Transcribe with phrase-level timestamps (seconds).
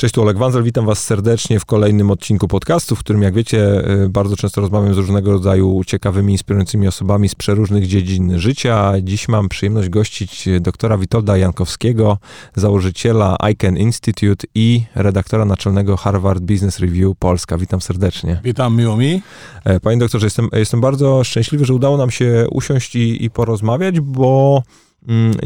[0.00, 3.90] Cześć, tu Oleg Wanzel, witam was serdecznie w kolejnym odcinku podcastu, w którym jak wiecie
[4.04, 8.92] y, bardzo często rozmawiam z różnego rodzaju ciekawymi, inspirującymi osobami z przeróżnych dziedzin życia.
[9.02, 12.18] Dziś mam przyjemność gościć doktora Witolda Jankowskiego,
[12.54, 17.58] założyciela ICANN Institute i redaktora naczelnego Harvard Business Review Polska.
[17.58, 18.40] Witam serdecznie.
[18.44, 19.22] Witam, miło mi.
[19.64, 24.00] E, panie doktorze, jestem, jestem bardzo szczęśliwy, że udało nam się usiąść i, i porozmawiać,
[24.00, 24.62] bo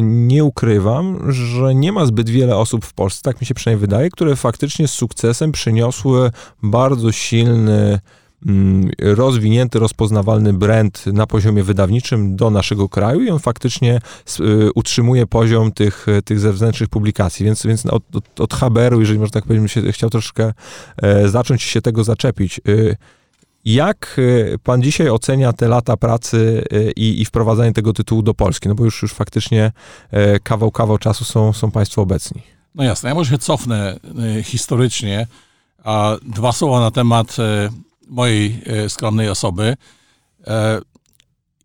[0.03, 4.11] nie ukrywam, że nie ma zbyt wiele osób w Polsce, tak mi się przynajmniej wydaje,
[4.11, 6.31] które faktycznie z sukcesem przyniosły
[6.63, 8.01] bardzo silny,
[8.47, 14.01] mm, rozwinięty, rozpoznawalny brand na poziomie wydawniczym do naszego kraju i on faktycznie
[14.41, 17.47] y, utrzymuje poziom tych, tych zewnętrznych publikacji.
[17.47, 20.53] Więc, więc od, od, od Haberu, jeżeli można tak powiedzieć, chciał troszkę
[21.03, 22.61] e, zacząć się tego zaczepić.
[23.67, 28.23] Y, jak y, pan dzisiaj ocenia te lata pracy y, i, i wprowadzanie tego tytułu
[28.23, 28.69] do Polski?
[28.69, 29.73] No bo już, już faktycznie
[30.13, 32.43] y, kawał, kawał czasu są, są państwo obecni.
[32.75, 34.01] No jasne, ja może się cofnę
[34.45, 35.27] historycznie,
[35.85, 37.37] a dwa słowa na temat
[38.09, 39.77] mojej skromnej osoby.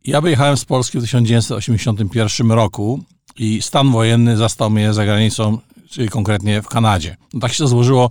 [0.06, 3.04] Ja wyjechałem z Polski w 1981 roku
[3.36, 5.58] i stan wojenny zastał mnie za granicą
[5.90, 7.18] czyli konkretnie w Kanadzie.
[7.34, 8.10] No tak się to złożyło,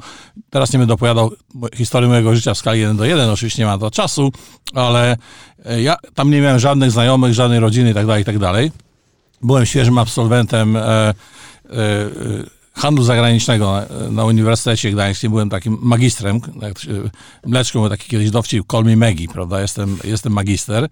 [0.50, 1.32] teraz nie będę opowiadał
[1.74, 4.32] historii mojego życia w skali 1 do 1, oczywiście nie ma to czasu,
[4.74, 5.16] ale
[5.64, 8.52] e, ja tam nie miałem żadnych znajomych, żadnej rodziny itd., tak itd.
[8.52, 8.72] Tak
[9.42, 11.14] Byłem świeżym absolwentem e, e,
[12.76, 15.30] handlu zagranicznego na, na Uniwersytecie Gdańskim.
[15.30, 16.40] Byłem takim magistrem,
[17.46, 20.88] mleczką był taki kiedyś dowcip, call me Maggie, prawda, jestem, jestem magister,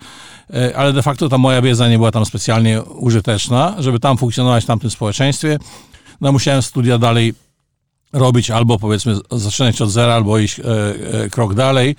[0.54, 4.64] e, ale de facto ta moja wiedza nie była tam specjalnie użyteczna, żeby tam funkcjonować
[4.64, 5.58] w tamtym społeczeństwie
[6.20, 7.34] no musiałem studia dalej
[8.12, 11.96] robić albo powiedzmy zaczynać od zera, albo iść e, e, krok dalej.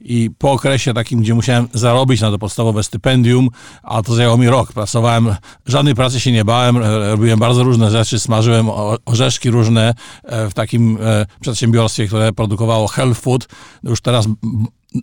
[0.00, 3.48] I po okresie takim, gdzie musiałem zarobić na to podstawowe stypendium,
[3.82, 5.34] a to zajęło mi rok, pracowałem,
[5.66, 8.66] żadnej pracy się nie bałem, e, robiłem bardzo różne rzeczy, smażyłem
[9.04, 13.48] orzeszki różne e, w takim e, przedsiębiorstwie, które produkowało health food.
[13.82, 14.28] Już teraz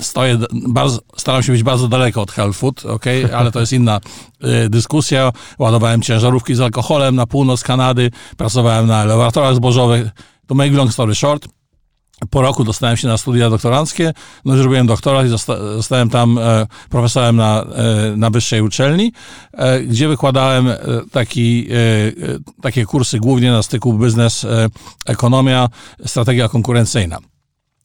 [0.02, 3.30] stoję, bardzo, staram się być bardzo daleko od health food, okay?
[3.38, 4.00] ale to jest inna
[4.66, 5.32] y, dyskusja.
[5.60, 10.08] Ładowałem ciężarówki z alkoholem na północ Kanady, pracowałem na laboratoriach zbożowych.
[10.48, 11.48] To make long story short.
[12.30, 14.14] Po roku dostałem się na studia doktoranckie,
[14.46, 15.30] no zrobiłem doktorat i
[15.76, 19.12] zostałem tam e, profesorem na, e, na wyższej uczelni,
[19.54, 20.78] e, gdzie wykładałem e,
[21.12, 24.48] taki, e, e, takie kursy głównie na styku biznes,
[25.06, 25.70] ekonomia,
[26.06, 27.20] strategia konkurencyjna.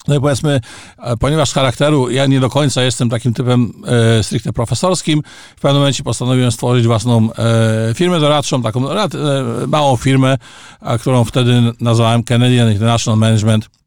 [0.09, 0.61] No i powiedzmy,
[0.99, 3.73] e, ponieważ z charakteru ja nie do końca jestem takim typem
[4.19, 5.23] e, stricte profesorskim,
[5.57, 9.09] w pewnym momencie postanowiłem stworzyć własną e, firmę doradczą, taką e,
[9.67, 10.39] małą firmę,
[11.01, 13.80] którą wtedy nazwałem Canadian International Management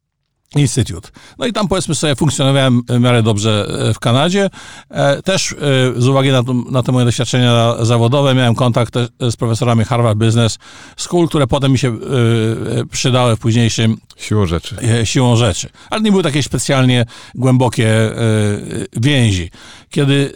[0.56, 1.10] Institute.
[1.38, 4.50] No i tam powiedzmy sobie funkcjonowałem w miarę dobrze e, w Kanadzie.
[4.90, 5.56] E, też e,
[6.02, 6.42] z uwagi na,
[6.72, 10.60] na te moje doświadczenia zawodowe miałem kontakt z profesorami Harvard Business
[10.98, 11.98] School, które potem mi się
[12.92, 13.98] przydały w późniejszym...
[14.18, 14.76] Siłą rzeczy.
[15.04, 15.70] Siłą rzeczy.
[15.90, 18.12] Ale nie były takie specjalnie głębokie
[19.02, 19.52] więzi.
[19.90, 20.34] Kiedy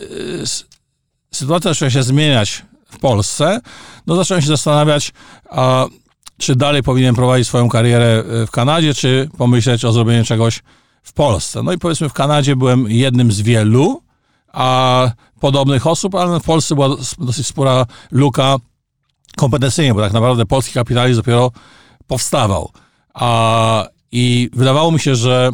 [1.34, 3.60] sytuacja zaczęła się zmieniać w Polsce,
[4.08, 5.14] no zacząłem się zastanawiać,
[5.50, 5.86] a
[6.38, 10.64] czy dalej powinien prowadzić swoją karierę e, w Kanadzie, czy pomyśleć o zrobieniu czegoś
[11.04, 11.64] w Polsce.
[11.64, 14.02] No i powiedzmy w Kanadzie byłem jednym z wielu
[14.54, 16.90] a podobnych osób, ale w Polsce była
[17.20, 18.56] dosyć spora luka
[19.36, 21.52] kompetencyjnie, bo tak naprawdę polski kapitalizm dopiero
[22.08, 22.72] powstawał.
[23.14, 25.52] A, I wydawało mi się, że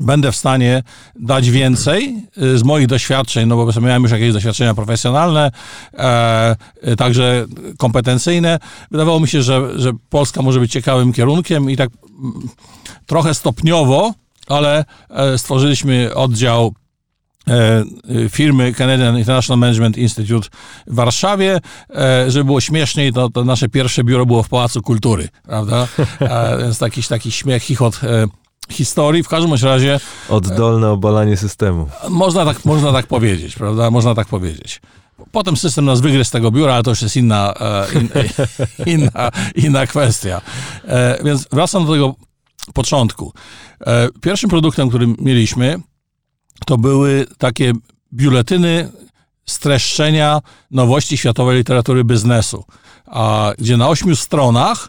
[0.00, 0.82] będę w stanie
[1.16, 5.50] dać więcej y, z moich doświadczeń, no bo miałem już jakieś doświadczenia profesjonalne,
[5.94, 6.56] e,
[6.88, 7.46] y, także
[7.78, 8.58] kompetencyjne.
[8.90, 11.90] Wydawało mi się, że, że Polska może być ciekawym kierunkiem i tak
[12.22, 12.48] mm,
[13.06, 14.14] trochę stopniowo,
[14.46, 16.74] ale e, stworzyliśmy oddział
[17.48, 17.84] e,
[18.28, 20.48] firmy Canadian International Management Institute
[20.86, 21.60] w Warszawie.
[21.94, 25.88] E, żeby było śmieszniej, to, to nasze pierwsze biuro było w Pałacu Kultury, prawda?
[26.60, 28.00] Więc taki, taki śmiech, chichot
[28.70, 29.22] historii.
[29.22, 30.00] W każdym razie...
[30.28, 31.88] Oddolne obalanie systemu.
[32.08, 33.90] Można tak, można tak powiedzieć, prawda?
[33.90, 34.80] Można tak powiedzieć.
[35.32, 38.08] Potem system nas wygryzł z tego biura, ale to już jest inna, e, in,
[38.94, 40.40] inna, inna kwestia.
[40.84, 42.14] E, więc wracam do tego
[42.74, 43.32] początku.
[43.86, 45.80] E, pierwszym produktem, który mieliśmy,
[46.66, 47.72] to były takie
[48.12, 48.90] biuletyny
[49.46, 50.40] streszczenia
[50.70, 52.64] nowości światowej literatury biznesu,
[53.58, 54.88] gdzie na ośmiu stronach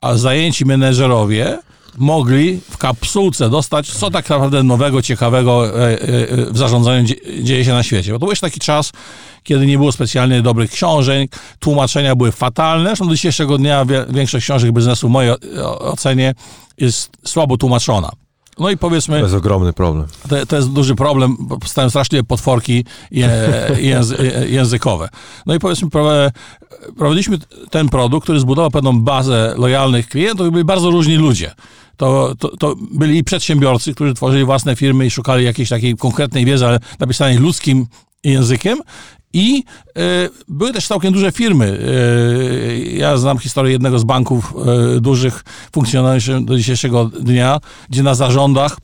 [0.00, 1.58] a zajęci menedżerowie
[1.98, 7.08] mogli w kapsułce dostać, co tak naprawdę nowego, ciekawego e, e, w zarządzaniu
[7.42, 8.12] dzieje się na świecie.
[8.12, 8.92] Bo to był jeszcze taki czas,
[9.42, 12.88] kiedy nie było specjalnie dobrych książek, tłumaczenia były fatalne.
[12.88, 15.34] Zresztą do dzisiejszego dnia większość książek biznesu w mojej
[15.78, 16.34] ocenie
[16.78, 18.10] jest słabo tłumaczona.
[18.58, 19.16] No i powiedzmy...
[19.16, 20.06] To jest ogromny problem.
[20.28, 23.30] To, to jest duży problem, bo powstają straszliwe potworki je,
[23.78, 25.08] języ, językowe.
[25.46, 25.88] No i powiedzmy,
[26.96, 27.38] prowadziliśmy
[27.70, 31.54] ten produkt, który zbudował pewną bazę lojalnych klientów i byli bardzo różni ludzie.
[31.96, 36.44] to, to, to byli i przedsiębiorcy, którzy tworzyli własne firmy i szukali jakiejś takiej konkretnej
[36.44, 37.86] wiedzy, ale napisanej ludzkim
[38.24, 38.78] językiem.
[39.32, 41.66] I y, były też całkiem duże firmy.
[41.66, 44.54] Y, ja znam historię jednego z banków
[44.96, 47.60] y, dużych, funkcjonariuszy do dzisiejszego dnia,
[47.90, 48.76] gdzie na zarządach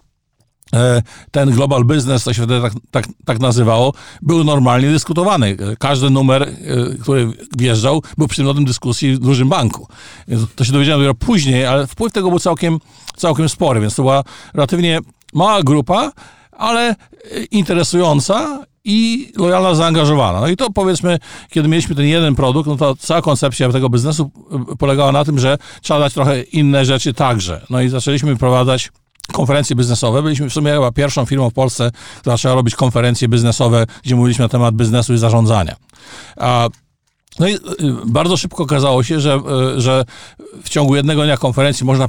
[1.30, 5.56] ten global business, to się wtedy tak, tak, tak, nazywało, był normalnie dyskutowany.
[5.78, 6.56] Każdy numer,
[7.00, 9.88] który wjeżdżał, był przedmiotem dyskusji w dużym banku.
[10.56, 12.78] To się dowiedziałem dopiero później, ale wpływ tego był całkiem,
[13.16, 15.00] całkiem spory, więc to była relatywnie
[15.34, 16.12] mała grupa,
[16.52, 16.94] ale
[17.50, 20.40] interesująca i lojalna, zaangażowana.
[20.40, 21.18] No i to powiedzmy,
[21.50, 24.30] kiedy mieliśmy ten jeden produkt, no to cała koncepcja tego biznesu
[24.72, 27.66] y, polegała na tym, że trzeba dać trochę inne rzeczy także.
[27.70, 28.92] No i zaczęliśmy prowadzać
[29.32, 30.22] konferencje biznesowe.
[30.22, 31.90] Byliśmy w sumie chyba pierwszą firmą w Polsce,
[32.20, 35.76] która zaczęła robić konferencje biznesowe, gdzie mówiliśmy na temat biznesu i zarządzania.
[36.36, 36.68] A
[37.38, 37.58] no i y,
[38.06, 39.40] bardzo szybko okazało się, że,
[39.76, 40.04] y, że
[40.62, 42.08] w ciągu jednego dnia konferencji można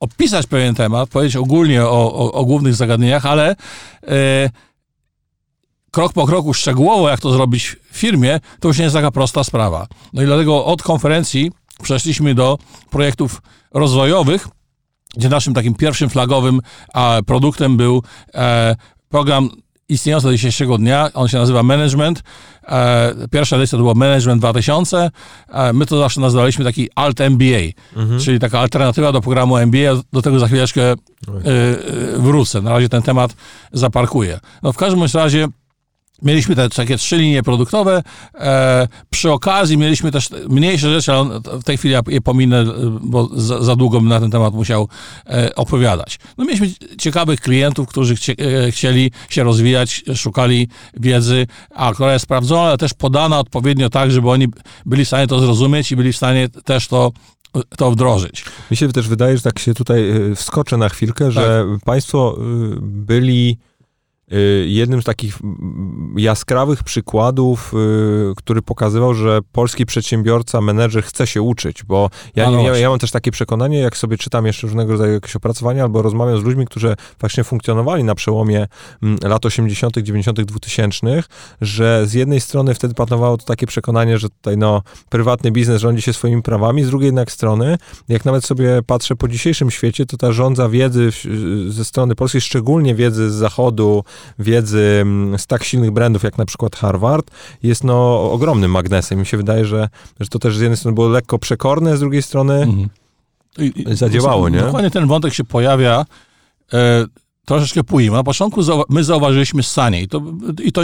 [0.00, 3.56] opisać pewien temat, powiedzieć ogólnie o, o, o głównych zagadnieniach, ale
[5.98, 9.44] krok po kroku szczegółowo, jak to zrobić w firmie, to już nie jest taka prosta
[9.44, 9.86] sprawa.
[10.12, 11.52] No i dlatego od konferencji
[11.82, 12.58] przeszliśmy do
[12.90, 13.42] projektów
[13.74, 14.48] rozwojowych,
[15.16, 16.60] gdzie naszym takim pierwszym flagowym
[17.26, 18.02] produktem był
[18.34, 18.76] e,
[19.08, 19.50] program
[19.88, 21.10] istniejący do dzisiejszego dnia.
[21.14, 22.22] On się nazywa Management.
[22.68, 25.10] E, pierwsza edycja to była Management 2000.
[25.48, 27.44] E, my to zawsze nazwaliśmy taki Alt MBA,
[27.96, 28.20] mhm.
[28.20, 30.02] czyli taka alternatywa do programu MBA.
[30.12, 30.94] Do tego za chwileczkę
[32.16, 32.62] wrócę.
[32.62, 33.36] Na razie ten temat
[33.72, 34.40] zaparkuję.
[34.62, 35.48] No w każdym razie
[36.22, 38.02] Mieliśmy te takie trzy linie produktowe.
[38.34, 42.64] E, przy okazji mieliśmy też mniejsze rzeczy, ale w tej chwili ja je pominę,
[43.00, 44.88] bo za, za długo bym na ten temat musiał
[45.26, 46.18] e, opowiadać.
[46.38, 48.34] No mieliśmy ciekawych klientów, którzy chcie,
[48.66, 54.10] e, chcieli się rozwijać, szukali wiedzy, a która jest sprawdzona, ale też podana odpowiednio tak,
[54.10, 54.48] żeby oni
[54.86, 57.12] byli w stanie to zrozumieć i byli w stanie też to
[57.76, 58.44] to wdrożyć.
[58.70, 61.84] Mi się też wydaje, że tak się tutaj e, wskoczę na chwilkę, że tak.
[61.84, 62.42] państwo e,
[62.80, 63.58] byli
[64.66, 65.38] jednym z takich
[66.16, 72.62] jaskrawych przykładów, y, który pokazywał, że polski przedsiębiorca, menedżer chce się uczyć, bo ja, no
[72.62, 76.02] ja, ja, mam też takie przekonanie, jak sobie czytam jeszcze różnego rodzaju jakieś opracowania, albo
[76.02, 78.66] rozmawiam z ludźmi, którzy właśnie funkcjonowali na przełomie
[79.22, 81.22] lat 80., 90., 2000,
[81.60, 86.02] że z jednej strony wtedy panowało to takie przekonanie, że tutaj no, prywatny biznes rządzi
[86.02, 87.78] się swoimi prawami, z drugiej jednak strony,
[88.08, 91.10] jak nawet sobie patrzę po dzisiejszym świecie, to ta rządza wiedzy
[91.68, 94.04] ze strony polskiej, szczególnie wiedzy z zachodu,
[94.38, 97.30] wiedzy mm, z tak silnych brandów, jak na przykład Harvard,
[97.62, 99.18] jest no ogromnym magnesem.
[99.18, 99.88] Mi się wydaje, że,
[100.20, 102.88] że to też z jednej strony było lekko przekorne, z drugiej strony mhm.
[103.96, 104.60] zadziałało, nie?
[104.60, 106.04] Dokładnie ten wątek się pojawia
[106.72, 107.06] e,
[107.48, 108.10] troszeczkę później.
[108.10, 110.22] Na początku my zauważyliśmy Sanie i to,
[110.64, 110.82] i to,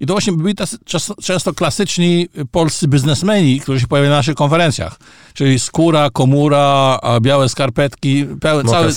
[0.00, 4.34] i to właśnie byli tacy, często, często klasyczni polscy biznesmeni, którzy się pojawiają na naszych
[4.34, 4.98] konferencjach.
[5.34, 8.92] Czyli skóra, komura, białe skarpetki, cały,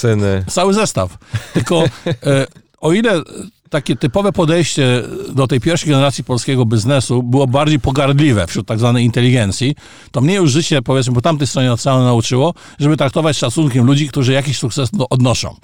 [0.47, 1.17] cały zestaw.
[1.53, 2.47] Tylko e,
[2.79, 3.21] o ile
[3.69, 9.05] takie typowe podejście do tej pierwszej generacji polskiego biznesu było bardziej pogardliwe wśród tak zwanej
[9.05, 9.75] inteligencji,
[10.11, 14.33] to mnie już życie, powiedzmy, po tamtej stronie oceanu nauczyło, żeby traktować szacunkiem ludzi, którzy
[14.33, 15.55] jakiś sukces odnoszą.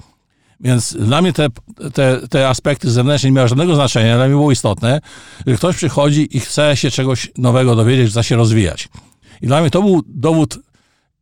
[0.60, 1.48] Więc dla mnie te,
[1.94, 5.00] te, te aspekty zewnętrzne nie miały żadnego znaczenia, ale mi było istotne,
[5.46, 8.88] że ktoś przychodzi i chce się czegoś nowego dowiedzieć, chce się rozwijać.
[9.42, 10.58] I dla mnie to był dowód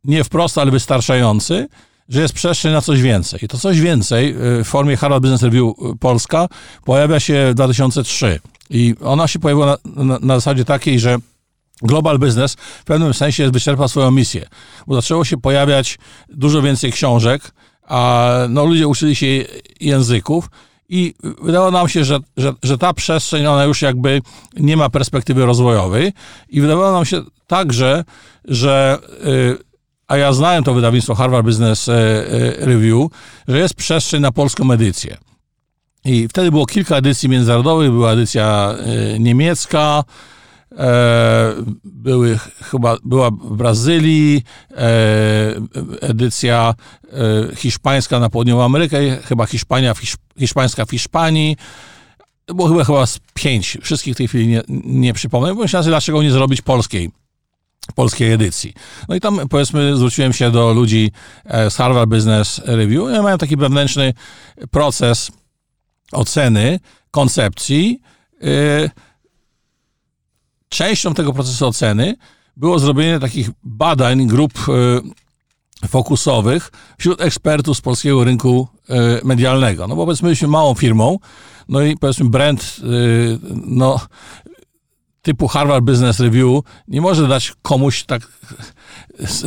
[0.03, 1.67] nie wprost, ale wystarczający,
[2.09, 3.39] że jest przestrzeń na coś więcej.
[3.45, 4.29] I to coś więcej
[4.59, 6.47] y, w formie Harvard Business Review y, Polska
[6.83, 8.39] pojawia się w 2003.
[8.69, 11.17] I ona się pojawiła na, na, na zasadzie takiej, że
[11.81, 14.47] Global Business w pewnym sensie wyczerpał swoją misję,
[14.87, 17.51] bo zaczęło się pojawiać dużo więcej książek,
[17.87, 19.27] a no, ludzie uczyli się
[19.79, 20.49] języków
[20.89, 24.21] i wydawało nam się, że, że, że ta przestrzeń, ona już jakby
[24.57, 26.13] nie ma perspektywy rozwojowej
[26.49, 28.03] i wydawało nam się także,
[28.45, 29.74] że y,
[30.07, 33.07] a ja znałem to wydawnictwo Harvard Business e, e, Review,
[33.47, 35.17] że jest przestrzeń na polską edycję.
[36.05, 40.03] I wtedy było kilka edycji międzynarodowych, była edycja e, niemiecka,
[41.83, 44.43] były chyba, była w Brazylii,
[46.01, 46.73] edycja
[47.55, 49.93] hiszpańska na południową Amerykę, chyba Hiszpania,
[50.39, 51.57] hiszpańska w Hiszpanii.
[52.47, 56.23] Było chyba, chyba z pięć, wszystkich w tej chwili nie, nie przypomnę, bo myślałem, dlaczego
[56.23, 57.11] nie zrobić polskiej
[57.95, 58.73] polskiej edycji.
[59.09, 61.11] No i tam powiedzmy zwróciłem się do ludzi
[61.45, 64.13] e, z Harvard Business Review i mają taki wewnętrzny
[64.71, 65.31] proces
[66.11, 66.79] oceny,
[67.11, 68.01] koncepcji.
[68.41, 68.89] E,
[70.69, 72.15] częścią tego procesu oceny
[72.57, 78.67] było zrobienie takich badań grup e, fokusowych wśród ekspertów z polskiego rynku
[79.23, 79.87] medialnego.
[79.87, 81.17] No bo powiedzmy, byliśmy małą firmą,
[81.69, 82.75] no i powiedzmy brand,
[83.65, 83.99] no
[85.25, 88.27] typu Harvard Business Review nie może dać komuś tak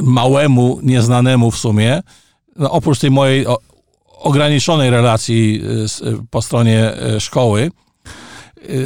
[0.02, 2.02] małemu, nieznanemu w sumie,
[2.56, 3.46] no, oprócz tej mojej
[4.18, 7.70] ograniczonej relacji z, po stronie szkoły,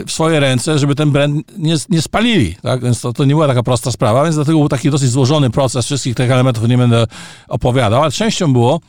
[0.07, 2.57] w swoje ręce, żeby ten brand nie, nie spalili.
[2.63, 2.83] Tak?
[2.83, 5.87] Więc to, to nie była taka prosta sprawa, więc dlatego był taki dosyć złożony proces.
[5.87, 7.07] Wszystkich tych elementów nie będę
[7.49, 8.81] opowiadał, ale częścią było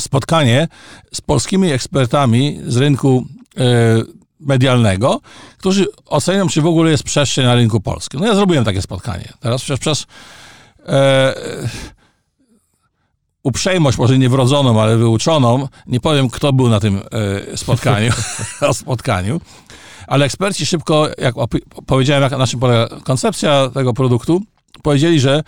[0.00, 0.68] spotkanie
[1.12, 3.26] z polskimi ekspertami z rynku
[4.44, 5.20] medialnego,
[5.58, 8.20] którzy ocenią, czy w ogóle jest przestrzeń na rynku polskim.
[8.20, 9.32] No ja zrobiłem takie spotkanie.
[9.40, 10.06] Teraz przez, przez
[10.86, 11.34] e,
[13.42, 17.02] uprzejmość, może nie wrodzoną, ale wyuczoną, nie powiem, kto był na tym
[17.52, 18.12] e, spotkaniu,
[18.72, 19.40] spotkaniu,
[20.06, 21.34] ale eksperci szybko, jak
[21.86, 24.42] powiedziałem, jak na czym polega koncepcja tego produktu,
[24.82, 25.42] powiedzieli, że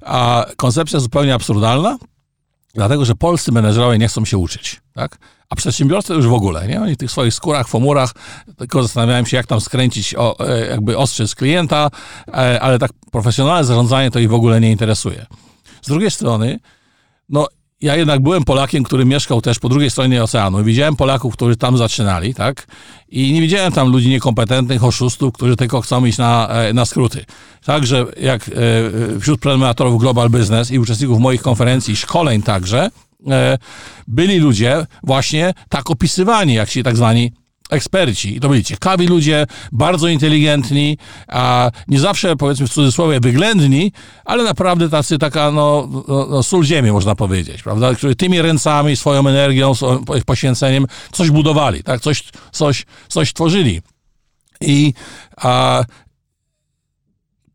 [0.00, 1.98] a, koncepcja zupełnie absurdalna,
[2.74, 5.18] dlatego, że polscy menedżerowie nie chcą się uczyć, tak?
[5.50, 6.82] A przedsiębiorcy już w ogóle, nie?
[6.82, 8.14] Oni w tych swoich skórach, fomurach,
[8.56, 11.90] tylko zastanawiałem się, jak tam skręcić o, e, jakby ostrzyc klienta,
[12.28, 15.26] e, ale tak profesjonalne zarządzanie to ich w ogóle nie interesuje.
[15.82, 16.60] Z drugiej strony,
[17.28, 17.46] no
[17.80, 20.64] ja jednak byłem Polakiem, który mieszkał też po drugiej stronie oceanu.
[20.64, 22.66] Widziałem Polaków, którzy tam zaczynali, tak?
[23.08, 27.24] I nie widziałem tam ludzi niekompetentnych, oszustów, którzy tylko chcą iść na, e, na skróty.
[27.64, 32.90] Także jak e, wśród prenumeratorów Global Business i uczestników moich konferencji, szkoleń także,
[33.30, 33.58] e,
[34.06, 37.32] byli ludzie właśnie tak opisywani, jak ci tak zwani
[37.70, 38.36] eksperci.
[38.36, 40.98] I to byli ciekawi ludzie, bardzo inteligentni,
[41.28, 43.92] a nie zawsze, powiedzmy w cudzysłowie, wyględni,
[44.24, 47.94] ale naprawdę tacy, taka, no, no, no sól ziemi, można powiedzieć, prawda?
[47.94, 52.00] Którzy tymi ręcami, swoją energią, swoim poświęceniem coś budowali, tak?
[52.00, 53.80] Coś, coś, coś tworzyli.
[54.60, 54.94] I
[55.36, 55.84] a,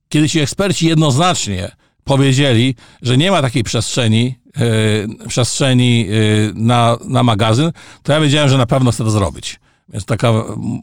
[0.10, 1.72] kiedy ci eksperci jednoznacznie
[2.04, 7.72] powiedzieli, że nie ma takiej przestrzeni, yy, przestrzeni yy, na, na magazyn,
[8.04, 9.60] to ja wiedziałem, że na pewno chcę to zrobić.
[9.90, 10.34] Więc taka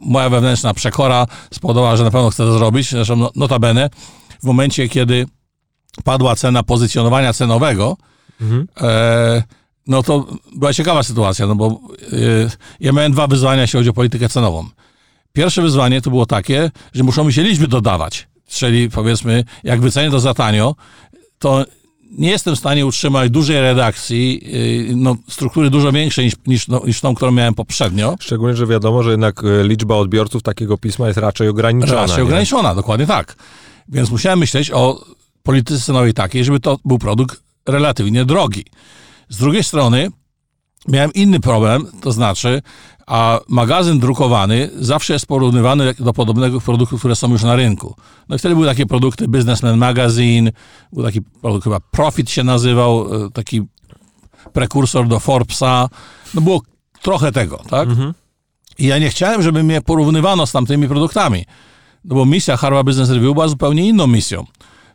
[0.01, 2.91] moja wewnętrzna przekora spowodowała, że na pewno chcę to zrobić.
[2.91, 3.91] Zresztą no, notabene
[4.41, 5.27] w momencie, kiedy
[6.05, 7.97] padła cena pozycjonowania cenowego,
[8.41, 8.69] mhm.
[8.81, 9.43] e,
[9.87, 13.93] no to była ciekawa sytuacja, no bo e, ja miałem dwa wyzwania, jeśli chodzi o
[13.93, 14.69] politykę cenową.
[15.33, 18.29] Pierwsze wyzwanie to było takie, że muszą mi się liczby dodawać.
[18.47, 20.75] Czyli powiedzmy, jak wycenię to za tanio,
[21.39, 21.65] to
[22.19, 24.41] nie jestem w stanie utrzymać dużej redakcji,
[24.91, 28.17] y, no, struktury dużo większej niż, niż, no, niż tą, którą miałem poprzednio.
[28.21, 32.01] Szczególnie, że wiadomo, że jednak y, liczba odbiorców takiego pisma jest raczej ograniczona.
[32.01, 32.23] Raczej nie?
[32.23, 33.37] ograniczona, dokładnie tak.
[33.89, 35.05] Więc musiałem myśleć o
[35.43, 38.65] polityce cenowej takiej, żeby to był produkt relatywnie drogi.
[39.29, 40.11] Z drugiej strony
[40.89, 42.63] miałem inny problem, to znaczy,
[43.07, 47.97] a magazyn drukowany zawsze jest porównywany do podobnego produktów, które są już na rynku.
[48.29, 50.53] No i wtedy były takie produkty Businessman Magazine,
[50.93, 53.63] był taki produkt chyba Profit się nazywał, e, taki
[54.53, 55.89] prekursor do Forbesa.
[56.35, 56.63] No było
[57.03, 57.89] trochę tego, tak?
[57.89, 58.15] Mhm.
[58.79, 61.45] I ja nie chciałem, żeby mnie porównywano z tamtymi produktami.
[62.05, 64.45] No bo misja Harvard Business Review była zupełnie inną misją.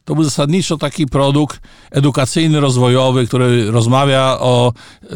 [0.08, 1.60] To był zasadniczo taki produkt
[1.92, 4.74] edukacyjny, rozwojowy, który rozmawia o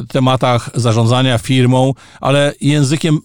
[0.08, 3.20] tematach zarządzania firmą, ale językiem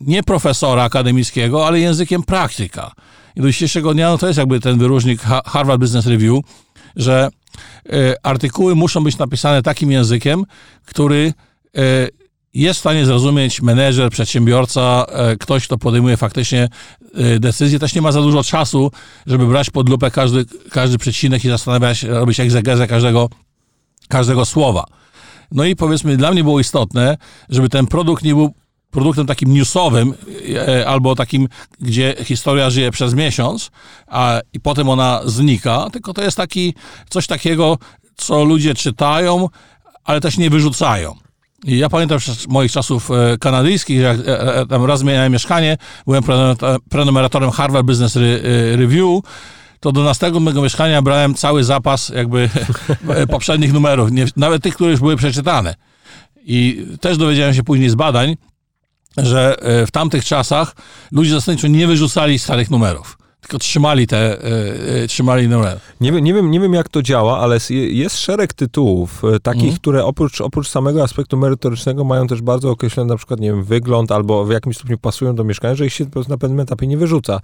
[0.00, 2.92] nie profesora akademickiego, ale językiem praktyka.
[3.36, 6.44] I do dzisiejszego dnia no to jest jakby ten wyróżnik Harvard Business Review,
[6.96, 7.28] że
[7.86, 10.44] y, artykuły muszą być napisane takim językiem,
[10.84, 11.32] który
[11.78, 12.08] y,
[12.54, 16.68] jest w stanie zrozumieć menedżer, przedsiębiorca, e, ktoś, kto podejmuje faktycznie
[17.14, 18.90] e, decyzję, też nie ma za dużo czasu,
[19.26, 23.28] żeby brać pod lupę każdy, każdy przecinek i zastanawiać się, robić egzegezę każdego,
[24.08, 24.84] każdego słowa.
[25.52, 27.16] No i powiedzmy, dla mnie było istotne,
[27.48, 28.54] żeby ten produkt nie był
[28.90, 30.14] produktem takim newsowym,
[30.56, 31.48] e, albo takim,
[31.80, 33.70] gdzie historia żyje przez miesiąc,
[34.06, 36.74] a i potem ona znika, tylko to jest taki,
[37.10, 37.78] coś takiego,
[38.16, 39.48] co ludzie czytają,
[40.04, 41.29] ale też nie wyrzucają.
[41.64, 45.76] I ja pamiętam z moich czasów e, kanadyjskich, jak e, e, tam raz zmieniałem mieszkanie,
[46.06, 46.22] byłem
[46.90, 48.16] prenumeratorem Harvard Business
[48.76, 49.22] Review,
[49.80, 52.48] to do następnego mieszkania brałem cały zapas jakby
[53.30, 55.74] poprzednich numerów, nie, nawet tych, które już były przeczytane.
[56.44, 58.36] I też dowiedziałem się później z badań,
[59.16, 60.76] że w tamtych czasach
[61.12, 63.19] ludzie zasadniczo nie wyrzucali starych numerów
[63.50, 64.46] tylko trzymali te,
[65.02, 65.80] y, trzymali numer.
[66.00, 69.62] Nie wiem, nie, wiem, nie wiem, jak to działa, ale jest szereg tytułów y, takich,
[69.62, 69.76] mm.
[69.76, 74.12] które oprócz, oprócz samego aspektu merytorycznego mają też bardzo określony na przykład, nie wiem, wygląd
[74.12, 76.86] albo w jakimś stopniu pasują do mieszkania, że ich się po prostu na pewnym etapie
[76.86, 77.40] nie wyrzuca.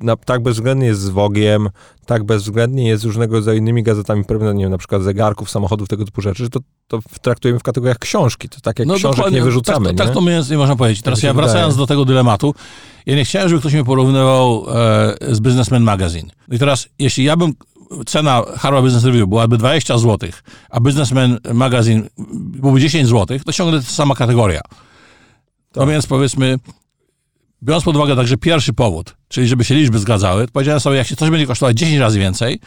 [0.00, 1.68] Na, tak bezwzględnie jest z Wogiem,
[2.06, 4.24] tak bezwzględnie jest z różnego rodzaju innymi gazetami,
[4.54, 7.98] nie wiem, na przykład zegarków, samochodów, tego typu rzeczy, że to, to traktujemy w kategoriach
[7.98, 8.48] książki.
[8.48, 9.86] To tak jak no, książek nie wyrzucamy.
[9.86, 10.38] Tak, to, tak to nie?
[10.38, 11.02] tak to można powiedzieć.
[11.02, 11.82] Teraz tak ja wracając wydaje.
[11.82, 12.54] do tego dylematu,
[13.06, 16.30] ja nie chciałem, żeby ktoś mnie porównywał e, z Businessman Magazine.
[16.48, 17.54] No I teraz, jeśli ja bym
[18.06, 20.30] cena Harvard Business Review byłaby 20 zł,
[20.70, 22.02] a Businessman Magazine
[22.34, 24.60] byłby 10 zł, to ciągle ta sama kategoria.
[25.76, 25.88] No tak.
[25.88, 26.58] więc powiedzmy,
[27.62, 31.16] biorąc pod uwagę także pierwszy powód, czyli żeby się liczby zgadzały, powiedziałem sobie, jak się
[31.16, 32.60] coś będzie kosztować 10 razy więcej,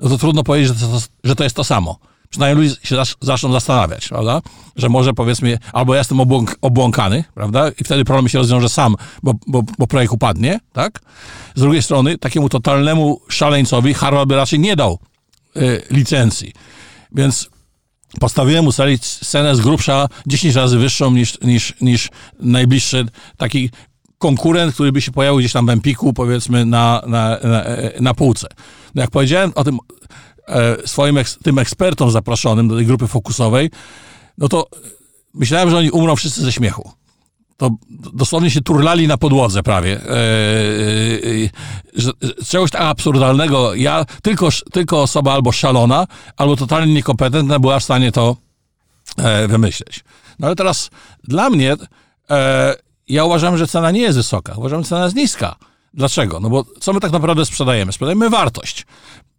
[0.00, 1.98] no to trudno powiedzieć, że to, że to jest to samo.
[2.30, 4.40] Przynajmniej ludzie się zaczną zastanawiać, prawda?
[4.76, 7.70] Że może powiedzmy, albo ja jestem obłąk, obłąkany, prawda?
[7.80, 11.00] I wtedy problem się rozwiąże sam, bo, bo, bo projekt upadnie, tak?
[11.54, 14.98] Z drugiej strony, takiemu totalnemu szaleńcowi Harvard by raczej nie dał
[15.56, 16.52] y, licencji.
[17.12, 17.50] Więc
[18.20, 22.08] postawiłem ustalić cenę z grubsza 10 razy wyższą niż, niż, niż
[22.40, 23.06] najbliższy
[23.36, 23.70] taki
[24.18, 27.64] konkurent, który by się pojawił gdzieś tam w Empiku, powiedzmy, na, na, na,
[28.00, 28.46] na półce.
[28.94, 29.78] No jak powiedziałem o tym
[30.84, 33.70] swoim eks, tym ekspertom zaproszonym do tej grupy fokusowej,
[34.38, 34.66] no to
[35.34, 36.92] myślałem, że oni umrą wszyscy ze śmiechu.
[37.56, 37.70] To
[38.12, 40.00] dosłownie się turlali na podłodze prawie.
[40.00, 40.14] E,
[42.40, 47.84] e, czegoś tak absurdalnego, ja, tylko, tylko osoba albo szalona, albo totalnie niekompetentna była w
[47.84, 48.36] stanie to
[49.16, 50.04] e, wymyśleć.
[50.38, 50.90] No ale teraz
[51.24, 51.76] dla mnie
[52.30, 52.74] e,
[53.08, 54.54] ja uważam, że cena nie jest wysoka.
[54.56, 55.56] Uważam, że cena jest niska.
[55.94, 56.40] Dlaczego?
[56.40, 57.92] No bo co my tak naprawdę sprzedajemy?
[57.92, 58.86] Sprzedajemy wartość.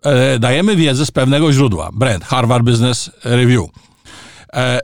[0.03, 1.89] E, dajemy wiedzę z pewnego źródła.
[1.93, 3.69] Brand, Harvard Business Review.
[4.53, 4.79] E,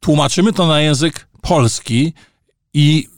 [0.00, 2.12] tłumaczymy to na język polski
[2.74, 3.08] i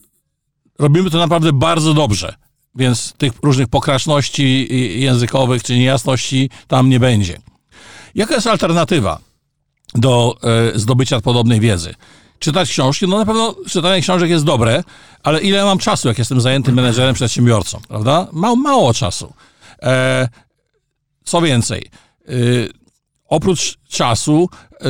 [0.78, 2.35] robimy to naprawdę bardzo dobrze.
[2.75, 4.69] Więc tych różnych pokraczności
[5.00, 7.38] językowych czy niejasności tam nie będzie.
[8.14, 9.19] Jaka jest alternatywa
[9.95, 10.37] do
[10.75, 11.95] e, zdobycia podobnej wiedzy?
[12.40, 14.85] Czytać książki, no na pewno czytanie książek jest dobre,
[15.23, 18.28] ale ile mam czasu, jak jestem zajętym menedżerem, przedsiębiorcą, prawda?
[18.32, 19.32] Mało, mało czasu.
[19.82, 20.28] E,
[21.25, 21.90] co więcej,
[22.28, 22.32] e,
[23.28, 24.49] oprócz czasu
[24.80, 24.87] e,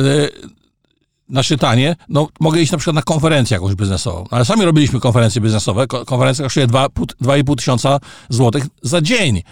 [1.29, 5.41] na czytanie, no mogę iść na przykład na konferencję jakąś biznesową, ale sami robiliśmy konferencje
[5.41, 9.43] biznesowe, konferencja kosztuje 2,5 tysiąca złotych za dzień.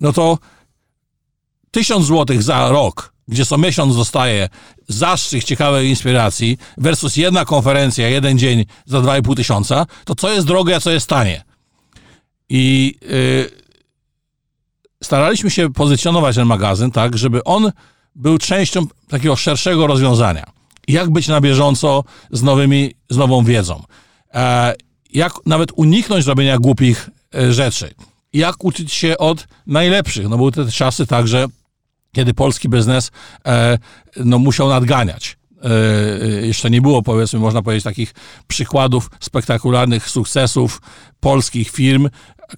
[0.00, 0.38] No to
[1.70, 4.48] tysiąc złotych za rok gdzie co miesiąc dostaje
[4.88, 10.76] zastrzyk ciekawej inspiracji versus jedna konferencja, jeden dzień za 2,5 tysiąca, to co jest drogie,
[10.76, 11.44] a co jest tanie?
[12.48, 13.50] I yy,
[15.02, 17.72] staraliśmy się pozycjonować ten magazyn tak, żeby on
[18.14, 20.46] był częścią takiego szerszego rozwiązania.
[20.88, 23.82] Jak być na bieżąco z nowymi, z nową wiedzą.
[24.34, 24.74] E,
[25.12, 27.94] jak nawet uniknąć robienia głupich e, rzeczy.
[28.32, 30.28] Jak uczyć się od najlepszych.
[30.28, 31.46] No były te czasy tak, że
[32.16, 33.10] kiedy polski biznes
[33.46, 33.78] e,
[34.16, 35.36] no, musiał nadganiać.
[35.64, 35.68] E,
[36.22, 38.14] e, jeszcze nie było, powiedzmy, można powiedzieć, takich
[38.46, 40.82] przykładów spektakularnych sukcesów
[41.20, 42.08] polskich firm,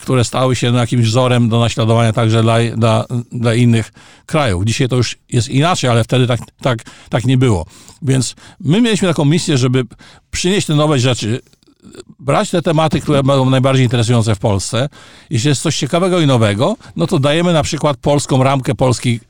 [0.00, 3.92] które stały się no, jakimś wzorem do naśladowania także dla, dla, dla innych
[4.26, 4.64] krajów.
[4.64, 6.78] Dzisiaj to już jest inaczej, ale wtedy tak, tak,
[7.10, 7.66] tak nie było.
[8.02, 9.84] Więc my mieliśmy taką misję, żeby
[10.30, 11.40] przynieść te nowe rzeczy,
[12.18, 14.88] brać te tematy, które będą najbardziej interesujące w Polsce.
[15.30, 19.20] Jeśli jest coś ciekawego i nowego, no to dajemy na przykład polską ramkę, polski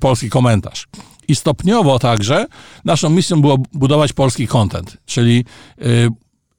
[0.00, 0.86] polski komentarz.
[1.28, 2.46] I stopniowo także
[2.84, 5.44] naszą misją było budować polski content, czyli
[5.82, 6.08] y,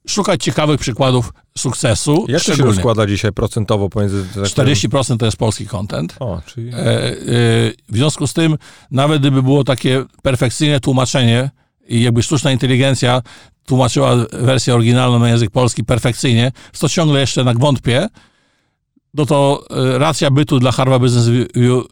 [0.08, 2.26] szukać ciekawych przykładów sukcesu.
[2.28, 4.24] Jak to się rozkłada dzisiaj procentowo pomiędzy...
[4.34, 6.16] 40% to jest polski content.
[6.20, 6.68] O, czyli...
[6.68, 7.14] E, e,
[7.88, 8.58] w związku z tym,
[8.90, 11.50] nawet gdyby było takie perfekcyjne tłumaczenie
[11.88, 13.22] i jakby sztuczna inteligencja
[13.66, 18.08] tłumaczyła wersję oryginalną na język polski perfekcyjnie, to ciągle jeszcze tak wątpię,
[19.14, 19.64] no to
[19.98, 21.84] racja bytu dla Harvard Business Review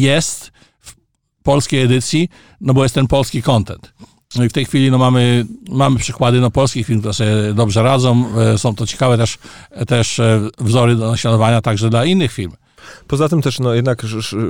[0.00, 0.94] jest w
[1.42, 2.28] polskiej edycji,
[2.60, 3.92] no bo jest ten polski content.
[4.36, 7.82] No i w tej chwili no mamy, mamy przykłady no, polskich firm, które sobie dobrze
[7.82, 8.24] radzą.
[8.38, 9.38] E, są to ciekawe też,
[9.86, 12.52] też e, wzory do naśladowania także dla innych firm.
[13.06, 14.02] Poza tym też no, jednak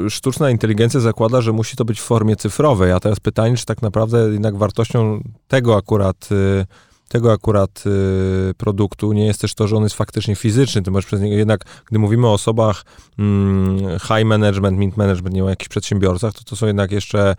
[0.08, 3.82] sztuczna inteligencja zakłada, że musi to być w formie cyfrowej, a teraz pytanie, czy tak
[3.82, 6.28] naprawdę jednak wartością tego akurat...
[6.32, 10.82] Y tego akurat y, produktu nie jest też to, że on jest faktycznie fizyczny.
[10.82, 12.84] Ty możesz przez niego jednak, gdy mówimy o osobach
[13.18, 17.34] mm, high management, mid management, nie o jakichś przedsiębiorcach, to to są jednak jeszcze,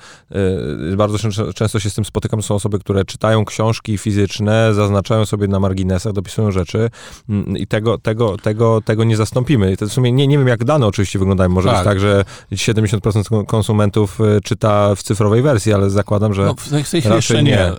[0.92, 1.18] y, bardzo
[1.56, 6.14] często się z tym spotykam, są osoby, które czytają książki fizyczne, zaznaczają sobie na marginesach,
[6.14, 6.90] dopisują rzeczy
[7.30, 9.72] mm, i tego, tego, tego, tego nie zastąpimy.
[9.72, 11.50] I to w sumie nie, nie wiem, jak dane oczywiście wyglądają.
[11.50, 11.78] Może tak.
[11.78, 16.70] być tak, że 70% konsumentów y, czyta w cyfrowej wersji, ale zakładam, że no, w
[16.70, 17.52] tej chwili jeszcze nie.
[17.52, 17.72] nie.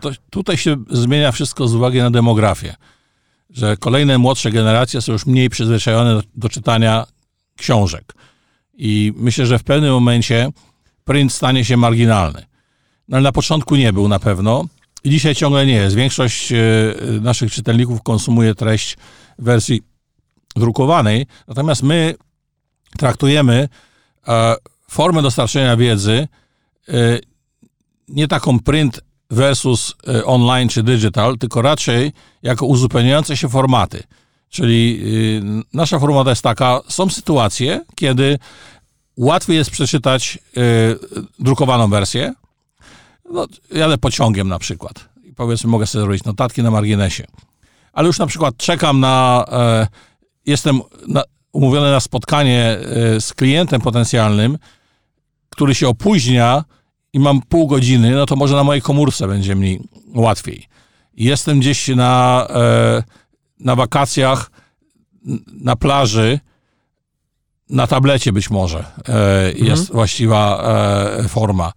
[0.00, 2.74] To, tutaj się zmienia wszystko wszystko z uwagi na demografię,
[3.50, 7.06] że kolejne młodsze generacje są już mniej przyzwyczajone do, czytania
[7.56, 8.14] książek.
[8.74, 10.50] I myślę, że w pewnym momencie
[11.04, 12.46] print stanie się marginalny.
[13.08, 14.64] No ale na początku nie był na pewno
[15.04, 15.96] i dzisiaj ciągle nie jest.
[15.96, 16.56] Większość e,
[17.20, 18.96] naszych czytelników konsumuje treść
[19.38, 19.82] w wersji
[20.56, 22.14] drukowanej, natomiast my
[22.98, 23.68] traktujemy
[24.28, 24.54] e,
[24.90, 26.28] formę dostarczenia wiedzy
[26.88, 26.92] e,
[28.08, 29.00] nie taką print
[29.32, 34.02] versus e, online czy digital, tylko raczej jako uzupełniające się formaty.
[34.48, 38.38] Czyli y, nasza formuła jest taka, są sytuacje, kiedy
[39.16, 40.98] łatwiej jest przeczytać y,
[41.38, 42.34] drukowaną wersję.
[43.30, 47.24] No, jadę pociągiem na przykład i powiedzmy, mogę sobie zrobić notatki na marginesie.
[47.92, 49.86] Ale już na przykład czekam na, e,
[50.46, 52.78] jestem na, umówiony na spotkanie
[53.16, 54.58] e, z klientem potencjalnym,
[55.48, 56.64] który się opóźnia
[57.12, 59.80] i mam pół godziny, no to może na mojej komórce będzie mi
[60.14, 60.68] łatwiej.
[61.16, 63.02] Jestem gdzieś na, e,
[63.60, 64.50] na wakacjach,
[65.46, 66.40] na plaży,
[67.70, 68.82] na tablecie być może e,
[69.48, 69.66] mhm.
[69.66, 70.62] jest właściwa
[71.24, 71.72] e, forma.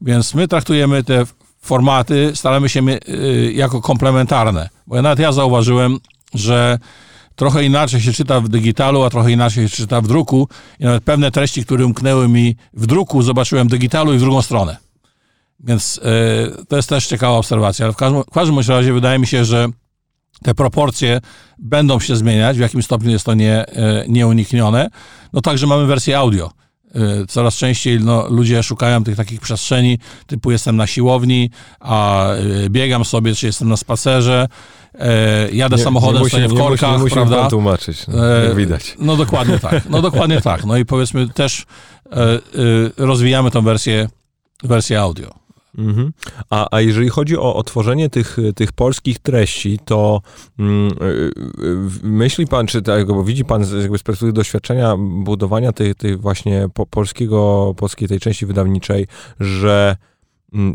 [0.00, 1.24] Więc my traktujemy te
[1.60, 2.96] formaty, staramy się e,
[3.52, 4.68] jako komplementarne.
[4.86, 5.98] Bo nawet ja zauważyłem,
[6.34, 6.78] że
[7.34, 10.48] trochę inaczej się czyta w digitalu, a trochę inaczej się czyta w druku.
[10.80, 14.42] I nawet pewne treści, które umknęły mi w druku, zobaczyłem w digitalu i w drugą
[14.42, 14.76] stronę.
[15.60, 17.84] Więc e, to jest też ciekawa obserwacja.
[17.84, 19.68] Ale w każdym, w każdym razie wydaje mi się, że
[20.42, 21.20] te proporcje
[21.58, 24.90] będą się zmieniać, w jakim stopniu jest to nie, e, nieuniknione.
[25.32, 26.50] No także mamy wersję audio.
[26.94, 31.50] E, coraz częściej no, ludzie szukają tych takich przestrzeni, typu jestem na siłowni,
[31.80, 32.26] a
[32.68, 34.48] biegam sobie, czy jestem na spacerze,
[35.52, 37.50] jadę nie, samochodem, nie stoję w korkach, nie musi, nie prawda?
[37.50, 38.96] tłumaczyć, no, jak widać.
[38.98, 40.64] No dokładnie tak, no dokładnie tak.
[40.64, 41.66] No i powiedzmy też
[42.96, 44.08] rozwijamy tą wersję,
[44.62, 45.39] wersję audio.
[45.80, 46.12] Mhm.
[46.50, 50.22] A, a jeżeli chodzi o, o tworzenie tych, tych polskich treści, to
[50.58, 51.30] mm, y,
[52.02, 56.16] myśli pan, czy tak, bo widzi pan z, jakby z perspektywy doświadczenia budowania tej, tej
[56.16, 59.06] właśnie po, polskiego, polskiej tej części wydawniczej,
[59.40, 59.96] że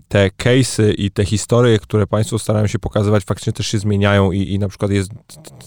[0.08, 4.54] te case'y i te historie, które Państwo starają się pokazywać, faktycznie też się zmieniają i,
[4.54, 5.12] i na przykład jest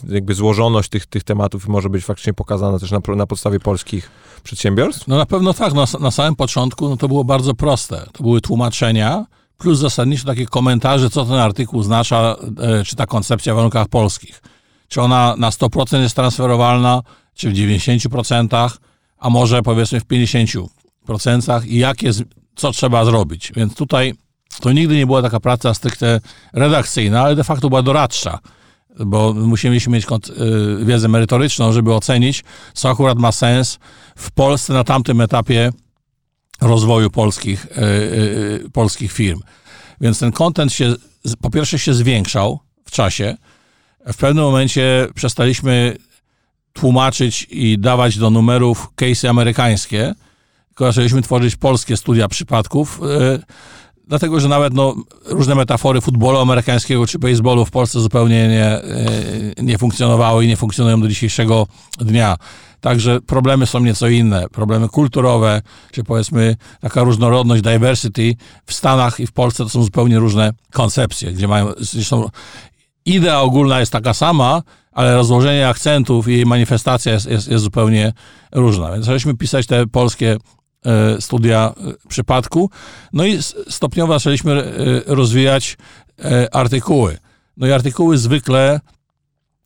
[0.09, 4.11] jakby złożoność tych, tych tematów może być faktycznie pokazana też na, na podstawie polskich
[4.43, 5.09] przedsiębiorstw?
[5.09, 5.75] No na pewno tak.
[5.75, 8.07] Na, na samym początku no to było bardzo proste.
[8.13, 9.27] To były tłumaczenia,
[9.59, 14.43] plus zasadniczo takie komentarze, co ten artykuł oznacza, e, czy ta koncepcja w warunkach polskich.
[14.89, 17.03] Czy ona na 100% jest transferowalna,
[17.35, 18.79] czy w 90%,
[19.19, 22.23] a może powiedzmy w 50% i jak jest,
[22.59, 23.53] co trzeba zrobić.
[23.57, 24.15] Więc tutaj
[24.61, 26.21] to nigdy nie była taka praca stricte
[26.53, 28.39] redakcyjna, ale de facto była doradcza
[29.07, 32.45] bo musimy mieć y, wiedzę merytoryczną, żeby ocenić,
[32.75, 33.79] co akurat ma sens
[34.17, 35.73] w Polsce na tamtym etapie
[36.61, 37.81] rozwoju polskich, y,
[38.65, 39.41] y, polskich firm.
[40.01, 40.95] Więc ten kontent się,
[41.41, 43.37] po pierwsze się zwiększał w czasie.
[44.07, 45.97] W pewnym momencie przestaliśmy
[46.73, 50.15] tłumaczyć i dawać do numerów case'y amerykańskie,
[50.79, 53.01] tylko zaczęliśmy tworzyć polskie studia przypadków
[54.09, 54.95] dlatego że nawet no,
[55.27, 58.83] różne metafory futbolu amerykańskiego czy baseballu w Polsce zupełnie nie, e,
[59.63, 61.67] nie funkcjonowały i nie funkcjonują do dzisiejszego
[61.99, 62.37] dnia.
[62.81, 64.49] Także problemy są nieco inne.
[64.49, 65.63] Problemy kulturowe,
[65.93, 68.35] czy powiedzmy taka różnorodność, diversity
[68.67, 72.29] w Stanach i w Polsce to są zupełnie różne koncepcje, gdzie mają, zresztą
[73.05, 74.63] idea ogólna jest taka sama,
[74.93, 78.13] ale rozłożenie akcentów i jej manifestacja jest, jest, jest zupełnie
[78.53, 78.93] różna.
[78.93, 80.37] Więc zaczęliśmy pisać te polskie
[81.21, 82.71] studia e, przypadku.
[83.13, 85.77] No i stopniowo zaczęliśmy e, rozwijać
[86.53, 87.19] artykuły.
[87.57, 88.81] No i artykuły zwykle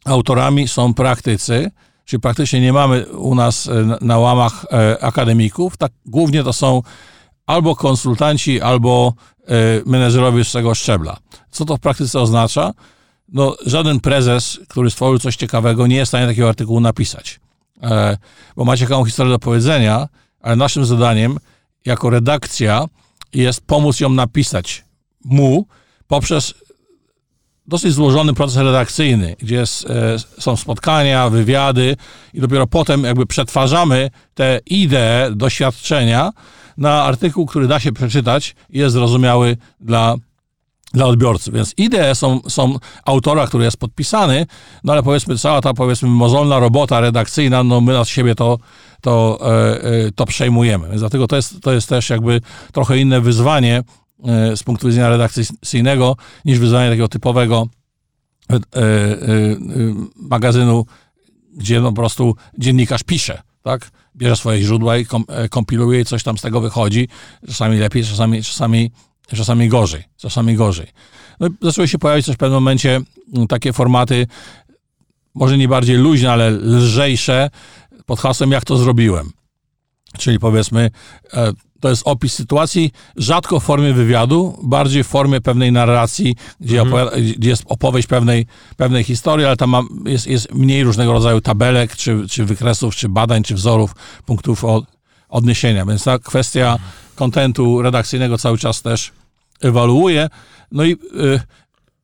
[0.05, 1.71] autorami są praktycy,
[2.05, 3.69] czyli praktycznie nie mamy u nas
[4.01, 4.67] na łamach
[5.01, 5.77] akademików.
[5.77, 6.83] Tak głównie to są
[7.47, 9.13] albo konsultanci, albo
[9.87, 11.17] menedżerowie wyższego szczebla.
[11.51, 12.73] Co to w praktyce oznacza?
[13.29, 17.41] No, żaden prezes, który stworzył coś ciekawego, nie jest w stanie takiego artykułu napisać.
[18.57, 20.09] Bo ma ciekawą historię do powiedzenia,
[20.43, 21.39] ale naszym zadaniem
[21.85, 22.85] jako redakcja
[23.33, 24.85] jest pomóc ją napisać
[25.25, 25.67] mu
[26.07, 26.55] poprzez
[27.67, 29.87] dosyć złożony proces redakcyjny, gdzie jest,
[30.39, 31.97] są spotkania, wywiady
[32.35, 36.33] i dopiero potem jakby przetwarzamy te idee, doświadczenia
[36.77, 40.15] na artykuł, który da się przeczytać i jest zrozumiały dla
[40.93, 41.53] dla odbiorcy.
[41.53, 44.47] Więc idee są, są autora, który jest podpisany,
[44.85, 48.59] no ale powiedzmy cała ta powiedzmy mozolna robota redakcyjna, no my na siebie to,
[49.01, 50.89] to, e, e, to przejmujemy.
[50.89, 52.41] Więc dlatego to jest, to jest też jakby
[52.73, 53.83] trochę inne wyzwanie
[54.25, 57.67] e, z punktu widzenia redakcyjnego niż wyzwanie takiego typowego
[60.17, 60.87] magazynu,
[61.57, 63.91] gdzie no po prostu dziennikarz pisze, tak?
[64.17, 65.07] Bierze swoje źródła i
[65.51, 67.09] kompiluje i coś tam z tego wychodzi.
[67.47, 68.91] Czasami lepiej, czasami, czasami
[69.29, 70.87] czasami gorzej, czasami gorzej.
[71.41, 73.01] No, zaczęły się pojawić też w pewnym momencie
[73.35, 74.27] mm, takie formaty,
[75.35, 77.51] może nie bardziej luźne, ale lżejsze,
[78.07, 79.31] pod hasłem jak to zrobiłem.
[80.19, 80.91] Czyli powiedzmy,
[81.35, 86.81] e, to jest opis sytuacji, rzadko w formie wywiadu, bardziej w formie pewnej narracji, gdzie,
[86.81, 87.09] mhm.
[87.39, 91.97] gdzie jest opowieść pewnej, pewnej historii, ale tam ma, jest, jest mniej różnego rodzaju tabelek,
[91.97, 93.95] czy, czy wykresów, czy badań, czy wzorów,
[94.27, 94.85] punktów od,
[95.29, 95.87] odniesienia.
[95.87, 96.79] Więc ta kwestia
[97.15, 99.13] kontentu redakcyjnego cały czas też
[99.61, 100.29] ewaluuje.
[100.73, 101.41] No i y,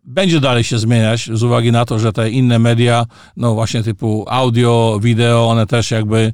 [0.04, 4.24] będzie dalej się zmieniać z uwagi na to, że te inne media, no właśnie typu
[4.28, 6.32] audio, wideo, one też jakby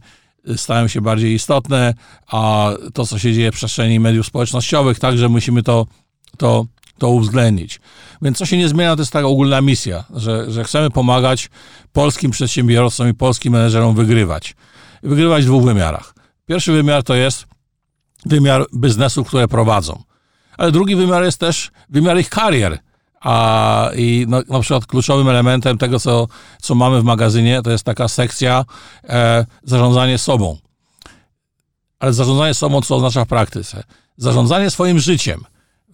[0.57, 1.95] stają się bardziej istotne,
[2.27, 5.87] a to, co się dzieje w przestrzeni mediów społecznościowych, także musimy to,
[6.39, 6.67] to,
[6.99, 7.81] to uwzględnić.
[8.23, 11.51] Więc co się nie zmienia, to jest taka ogólna misja, że, że chcemy pomagać
[11.93, 14.57] polskim przedsiębiorcom i polskim menedżerom wygrywać.
[15.03, 16.15] Wygrywać w dwóch wymiarach.
[16.47, 17.47] Pierwszy wymiar to jest
[18.27, 20.03] wymiar biznesów, które prowadzą.
[20.59, 22.79] ale drugi wymiar jest też wymiar ich karier.
[23.21, 26.29] A i no, na przykład kluczowym elementem tego, co,
[26.63, 28.65] co mamy w magazynie, to jest taka sekcja
[29.09, 30.59] e, zarządzanie sobą.
[31.99, 33.83] Ale zarządzanie sobą, co oznacza w praktyce?
[34.17, 35.45] Zarządzanie swoim życiem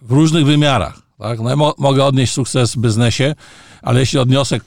[0.01, 1.01] w różnych wymiarach.
[1.19, 1.39] Tak?
[1.39, 3.35] No, ja mo mogę odnieść sukces w biznesie,
[3.81, 4.59] ale jeśli odniosę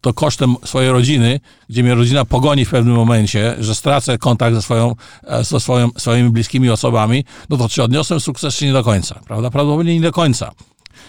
[0.00, 4.62] to kosztem swojej rodziny, gdzie mnie rodzina pogoni w pewnym momencie, że stracę kontakt ze,
[4.62, 8.84] swoją, e, ze swoją, swoimi bliskimi osobami, no to czy odniosłem sukces, czy nie do
[8.84, 9.20] końca?
[9.26, 9.50] Prawda?
[9.50, 10.52] Prawdopodobnie nie do końca.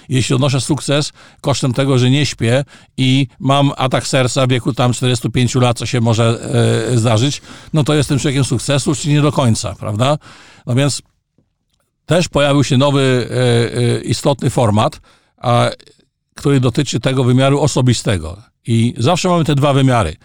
[0.09, 2.63] Jeśli odnoszę sukces kosztem tego, że nie śpię
[2.97, 6.39] i mam atak serca w wieku tam 45 lat, co się może
[6.93, 7.41] e, zdarzyć,
[7.73, 10.17] no to jestem człowiekiem sukcesu, czy nie do końca, prawda?
[10.65, 11.01] No więc
[12.05, 15.01] też pojawił się nowy e, e, istotny format,
[15.37, 15.69] a,
[16.35, 18.50] który dotyczy tego wymiaru osobistego.
[18.67, 20.15] I zawsze mamy te dwa wymiary.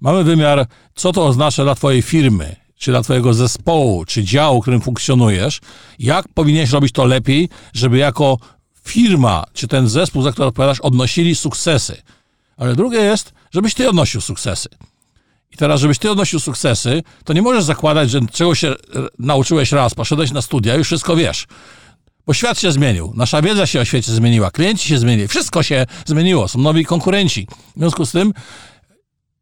[0.00, 4.80] Mamy wymiar, co to oznacza dla Twojej firmy, czy dla Twojego zespołu, czy działu, którym
[4.80, 5.60] funkcjonujesz,
[5.98, 8.38] jak powinieneś robić to lepiej, żeby jako
[8.84, 12.02] firma, czy ten zespół, za który odpowiadasz, odnosili sukcesy.
[12.56, 14.68] Ale drugie jest, żebyś Ty odnosił sukcesy.
[15.52, 18.74] I teraz, żebyś Ty odnosił sukcesy, to nie możesz zakładać, że czegoś się
[19.18, 21.46] nauczyłeś raz, poszedłeś na studia, już wszystko wiesz.
[22.28, 25.86] Bo świat się zmienił, nasza wiedza się o świecie zmieniła, klienci się zmienili, wszystko się
[26.06, 27.46] zmieniło, są nowi konkurenci.
[27.76, 28.32] W związku z tym,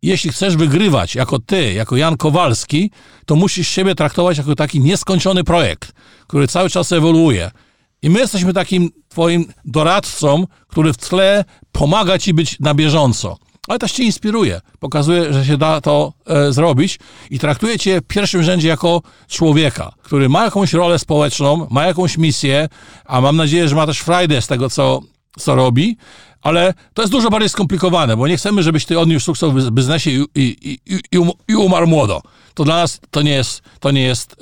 [0.03, 2.90] jeśli chcesz wygrywać jako ty, jako Jan Kowalski,
[3.25, 5.92] to musisz siebie traktować jako taki nieskończony projekt,
[6.27, 7.51] który cały czas ewoluuje.
[8.03, 13.37] I my jesteśmy takim twoim doradcą, który w tle pomaga ci być na bieżąco
[13.68, 16.98] ale też cię inspiruje, pokazuje, że się da to e, zrobić
[17.31, 22.18] i traktuje cię w pierwszym rzędzie jako człowieka, który ma jakąś rolę społeczną, ma jakąś
[22.18, 22.68] misję,
[23.05, 25.00] a mam nadzieję, że ma też frajdę z tego, co,
[25.38, 25.96] co robi,
[26.42, 30.11] ale to jest dużo bardziej skomplikowane, bo nie chcemy, żebyś ty odniósł sukces w biznesie
[30.11, 32.22] i, i, i, i um, umarł młodo.
[32.56, 34.36] To dla nas to nie jest, to nie jest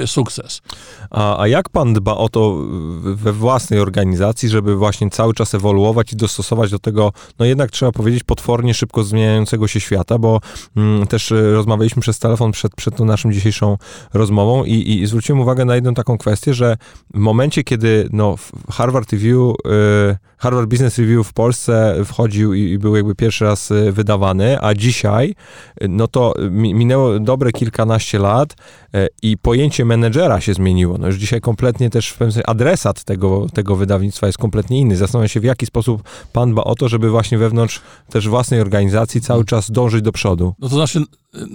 [0.00, 0.62] yy, sukces.
[1.10, 2.56] A, a jak pan dba o to
[3.02, 7.92] we własnej organizacji, żeby właśnie cały czas ewoluować i dostosować do tego, no jednak trzeba
[7.92, 10.40] powiedzieć, potwornie szybko zmieniającego się świata, bo
[10.76, 13.76] mm, też y, rozmawialiśmy przez telefon przed, przed tą naszą dzisiejszą
[14.14, 16.76] rozmową i, i zwróciłem uwagę na jedną taką kwestię, że
[17.14, 18.36] w momencie, kiedy no,
[18.70, 23.70] Harvard Review, y, Harvard Business Review w Polsce wchodził i, i był jakby pierwszy raz
[23.70, 25.34] y, wydawany, a dzisiaj,
[25.82, 28.52] y, no to minęło dobre kilkanaście lat
[28.94, 30.98] y, i pojęcie menedżera się zmieniło.
[30.98, 34.96] No już dzisiaj kompletnie też w pewnym sensie adresat tego, tego wydawnictwa jest kompletnie inny.
[34.96, 39.20] Zastanawiam się, w jaki sposób pan dba o to, żeby właśnie wewnątrz też własnej organizacji
[39.20, 40.54] cały czas dążyć do przodu.
[40.58, 41.04] No to znaczy,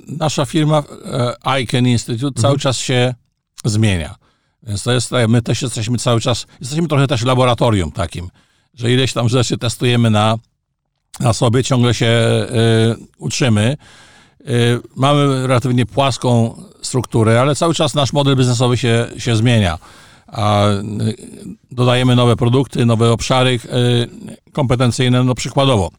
[0.07, 0.83] nasza firma
[1.61, 2.41] ICANN Institute mhm.
[2.41, 3.13] cały czas się
[3.65, 4.15] zmienia.
[4.63, 8.29] Więc to jest, my też jesteśmy cały czas, jesteśmy trochę też laboratorium takim
[8.75, 10.37] że ileś tam rzeczy testujemy na,
[11.19, 13.77] na sobie, ciągle się y, uczymy.
[14.41, 19.77] Y, mamy relatywnie płaską strukturę, ale cały czas nasz model biznesowy się, się zmienia.
[20.27, 20.81] A y,
[21.71, 23.59] dodajemy nowe produkty, nowe obszary
[24.53, 25.91] kompetencyjne, no przykładowo.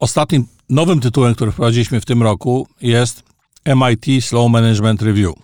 [0.00, 3.22] Ostatnim nowym tytułem, który wprowadziliśmy w tym roku jest
[3.64, 5.34] MIT Slow Management Review.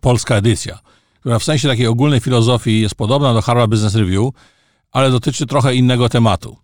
[0.00, 0.78] Polska edycja,
[1.20, 4.32] która w sensie takiej ogólnej filozofii jest podobna do Harvard Business Review,
[4.92, 6.56] ale dotyczy trochę innego tematu.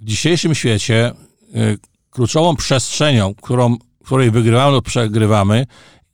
[0.00, 1.12] W dzisiejszym świecie
[1.56, 1.78] y,
[2.10, 5.66] kluczową przestrzenią, którą, której wygrywamy lub przegrywamy,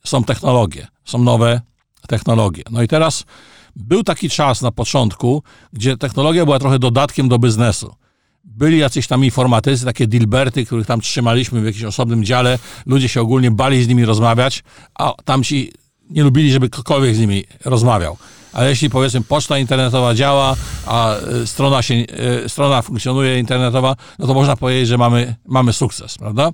[0.05, 1.61] są technologie, są nowe
[2.09, 2.63] technologie.
[2.71, 3.25] No i teraz
[3.77, 7.95] był taki czas na początku, gdzie technologia była trochę dodatkiem do biznesu.
[8.45, 12.59] Byli jacyś tam informatycy, takie dilberty, których tam trzymaliśmy w jakimś osobnym dziale.
[12.87, 15.73] Ludzie się ogólnie bali z nimi rozmawiać, a tamci
[16.11, 18.17] nie lubili, żeby ktokolwiek z nimi rozmawiał
[18.53, 24.27] ale jeśli powiedzmy poczta internetowa działa, a e, strona, się, e, strona funkcjonuje internetowa, no
[24.27, 26.51] to można powiedzieć, że mamy, mamy sukces, prawda?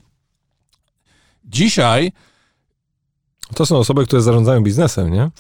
[1.45, 2.13] Dzisiaj.
[3.55, 5.31] To są osoby, które zarządzają biznesem, nie?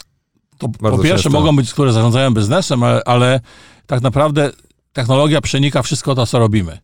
[0.58, 1.40] To po pierwsze często.
[1.40, 3.40] mogą być, które zarządzają biznesem, ale, ale
[3.86, 4.50] tak naprawdę
[4.92, 6.78] technologia przenika wszystko to, co robimy.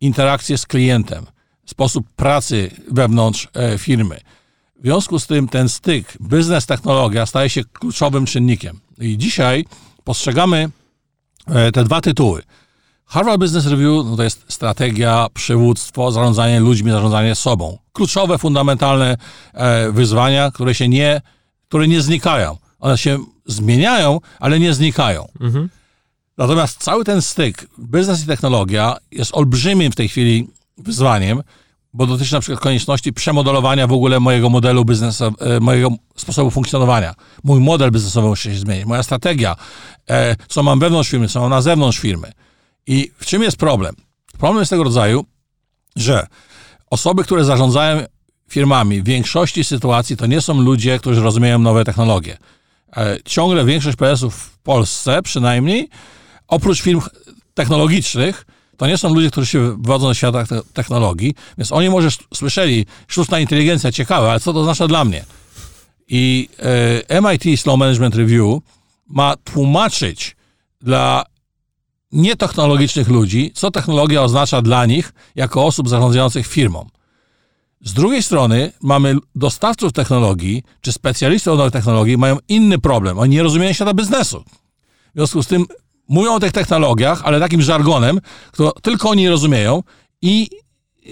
[0.00, 1.26] Interakcje z klientem,
[1.66, 4.20] sposób pracy wewnątrz e, firmy.
[4.80, 8.80] W związku z tym ten styk biznes-technologia staje się kluczowym czynnikiem.
[8.98, 9.64] I dzisiaj
[10.04, 10.70] postrzegamy
[11.46, 12.42] e, te dwa tytuły.
[13.06, 17.78] Harvard Business Review no to jest strategia, przywództwo, zarządzanie ludźmi, zarządzanie sobą.
[17.92, 19.16] Kluczowe, fundamentalne
[19.54, 21.20] e, wyzwania, które się nie,
[21.68, 22.56] które nie znikają.
[22.78, 25.28] One się zmieniają, ale nie znikają.
[25.40, 25.68] Mhm.
[26.38, 31.42] Natomiast cały ten styk, biznes i technologia jest olbrzymim w tej chwili wyzwaniem,
[31.92, 37.14] bo dotyczy na przykład konieczności przemodelowania w ogóle mojego modelu biznesowego, mojego sposobu funkcjonowania.
[37.44, 39.56] Mój model biznesowy musi się zmienić, moja strategia,
[40.10, 42.32] e, co mam wewnątrz firmy, co mam na zewnątrz firmy.
[42.86, 43.94] I w czym jest problem?
[44.38, 45.24] Problem jest tego rodzaju,
[45.96, 46.26] że
[46.90, 48.04] osoby, które zarządzają
[48.48, 52.36] firmami w większości sytuacji to nie są ludzie, którzy rozumieją nowe technologie.
[52.96, 55.88] E, ciągle większość prezesów w Polsce przynajmniej,
[56.48, 57.00] oprócz firm
[57.54, 58.46] technologicznych,
[58.80, 63.40] to nie są ludzie, którzy się wywodzą ze świata technologii, więc oni może słyszeli, sztuczna
[63.40, 65.24] inteligencja ciekawe, ale co to oznacza dla mnie?
[66.08, 66.48] I
[67.08, 68.62] e, MIT Slow Management Review
[69.08, 70.36] ma tłumaczyć
[70.80, 71.24] dla
[72.12, 76.86] nietechnologicznych ludzi, co technologia oznacza dla nich jako osób zarządzających firmą.
[77.80, 83.18] Z drugiej strony mamy dostawców technologii, czy specjalistów od technologii mają inny problem.
[83.18, 84.44] Oni nie rozumieją świata biznesu.
[85.14, 85.66] W związku z tym
[86.10, 88.20] mówią o tych technologiach, ale takim żargonem,
[88.52, 89.82] który tylko oni rozumieją
[90.22, 90.48] i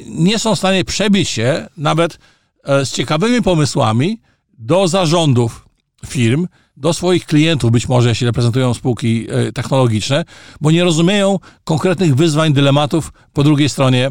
[0.07, 2.19] nie są w stanie przebić się nawet
[2.65, 4.21] e, z ciekawymi pomysłami
[4.59, 5.69] do zarządów
[6.07, 10.25] firm, do swoich klientów, być może jeśli reprezentują spółki e, technologiczne,
[10.61, 14.11] bo nie rozumieją konkretnych wyzwań, dylematów po drugiej stronie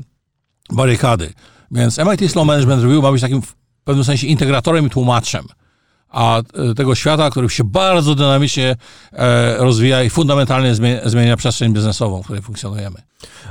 [0.71, 1.33] barykady.
[1.71, 5.45] Więc MIT Slow Management Review ma być takim w pewnym sensie integratorem i tłumaczem
[6.09, 8.75] a e, tego świata, który się bardzo dynamicznie
[9.13, 12.95] e, rozwija i fundamentalnie zmienia, przestrzeń biznesową, w której funkcjonujemy.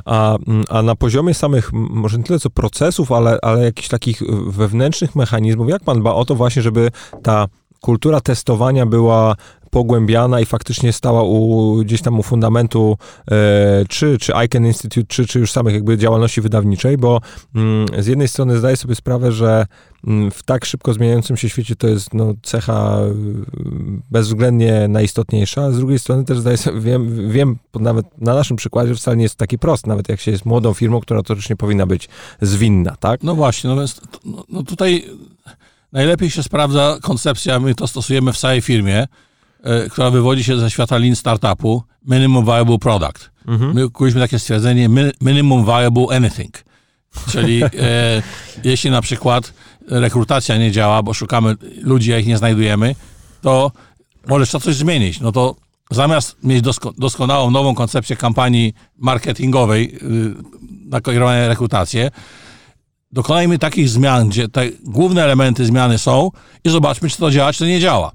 [0.04, 0.36] A,
[0.68, 5.68] a na poziomie samych, może nie tyle co procesów, ale, ale jakichś takich wewnętrznych mechanizmów,
[5.68, 6.90] jak pan dba o to właśnie, żeby
[7.22, 7.46] ta
[7.80, 9.36] kultura testowania była
[9.76, 12.98] pogłębiana i faktycznie stała u, gdzieś tam u fundamentu
[13.30, 17.20] e, czy, czy ICANN Institute, czy, czy już samych jakby działalności wydawniczej, bo
[17.54, 19.66] mm, z jednej strony zdaję sobie sprawę, że
[20.06, 25.76] mm, w tak szybko zmieniającym się świecie to jest no, cecha mm, bezwzględnie najistotniejsza, z
[25.78, 29.58] drugiej strony też zdaję sobie, wiem, wiem nawet na naszym przykładzie, wcale nie jest taki
[29.58, 32.08] prosty, nawet jak się jest młodą firmą, która nie powinna być
[32.40, 33.22] zwinna, tak?
[33.22, 35.04] No właśnie, no więc no, no tutaj
[35.92, 39.06] najlepiej się sprawdza koncepcja, my to stosujemy w całej firmie,
[39.90, 43.30] która wywodzi się ze świata lean startupu, minimum viable product.
[43.46, 43.74] Mhm.
[43.74, 44.88] My kuliśmy takie stwierdzenie
[45.20, 46.64] minimum viable anything.
[47.30, 47.68] Czyli e,
[48.64, 49.52] jeśli na przykład
[49.88, 52.94] rekrutacja nie działa, bo szukamy ludzi, a ich nie znajdujemy,
[53.42, 53.72] to
[54.28, 55.20] możesz to coś zmienić.
[55.20, 55.56] No to
[55.90, 60.34] zamiast mieć dosko doskonałą, nową koncepcję kampanii marketingowej yy,
[60.86, 62.10] na kierowane rekrutację,
[63.12, 66.30] dokonajmy takich zmian, gdzie te główne elementy zmiany są
[66.64, 68.12] i zobaczmy, czy to działa, czy to nie działa.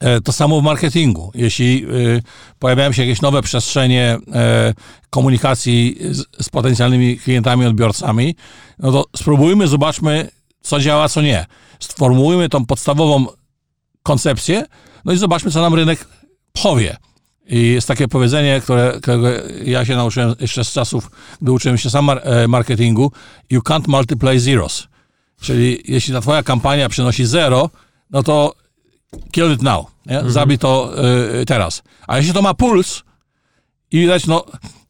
[0.00, 1.32] E, to samo w marketingu.
[1.34, 1.86] Jeśli e,
[2.58, 4.74] pojawiają się jakieś nowe przestrzenie e,
[5.10, 5.98] komunikacji
[6.40, 8.34] z, potencjalnymi klientami, odbiorcami,
[8.78, 10.28] no to spróbujmy, zobaczmy,
[10.60, 11.46] co działa, co nie.
[11.80, 13.26] Sformułujmy tą podstawową
[14.02, 14.66] koncepcję,
[15.04, 16.08] no i zobaczmy, co nam rynek
[16.62, 16.96] powie.
[17.46, 19.00] I jest takie powiedzenie, które,
[19.64, 21.10] ja się nauczyłem jeszcze z czasów,
[21.42, 22.10] gdy uczyłem się sam
[22.48, 23.12] marketingu,
[23.50, 24.88] you can't multiply zeros.
[25.40, 27.70] Czyli jeśli ta twoja kampania przynosi zero,
[28.10, 28.54] no to
[29.32, 30.16] kill it now, nie?
[30.16, 30.32] Mhm.
[30.32, 30.92] zabij to
[31.40, 31.82] y, teraz.
[32.06, 33.02] A jeśli to ma puls
[33.90, 34.44] i widać, no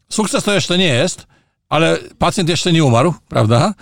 [0.09, 1.27] sukces to jeszcze nie jest,
[1.69, 3.75] ale pacjent jeszcze nie umarł, prawda?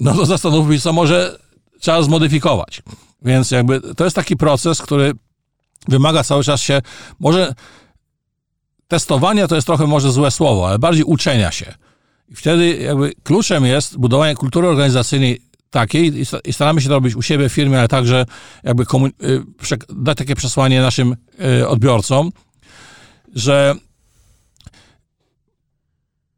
[0.00, 1.38] No to zastanówmy się, co może
[1.80, 2.82] trzeba zmodyfikować.
[3.22, 5.12] Więc jakby to jest taki proces, który
[5.88, 6.82] wymaga cały czas się,
[7.20, 7.54] może
[8.88, 11.74] testowania to jest trochę może złe słowo, ale bardziej uczenia się.
[12.28, 15.40] I wtedy jakby kluczem jest budowanie kultury organizacyjnej
[15.74, 16.12] takiej
[16.44, 18.26] i staramy się to robić u siebie w firmie, ale także
[18.64, 18.86] jakby y,
[19.88, 21.16] dać takie przesłanie naszym
[21.60, 22.30] y, odbiorcom,
[23.34, 23.74] że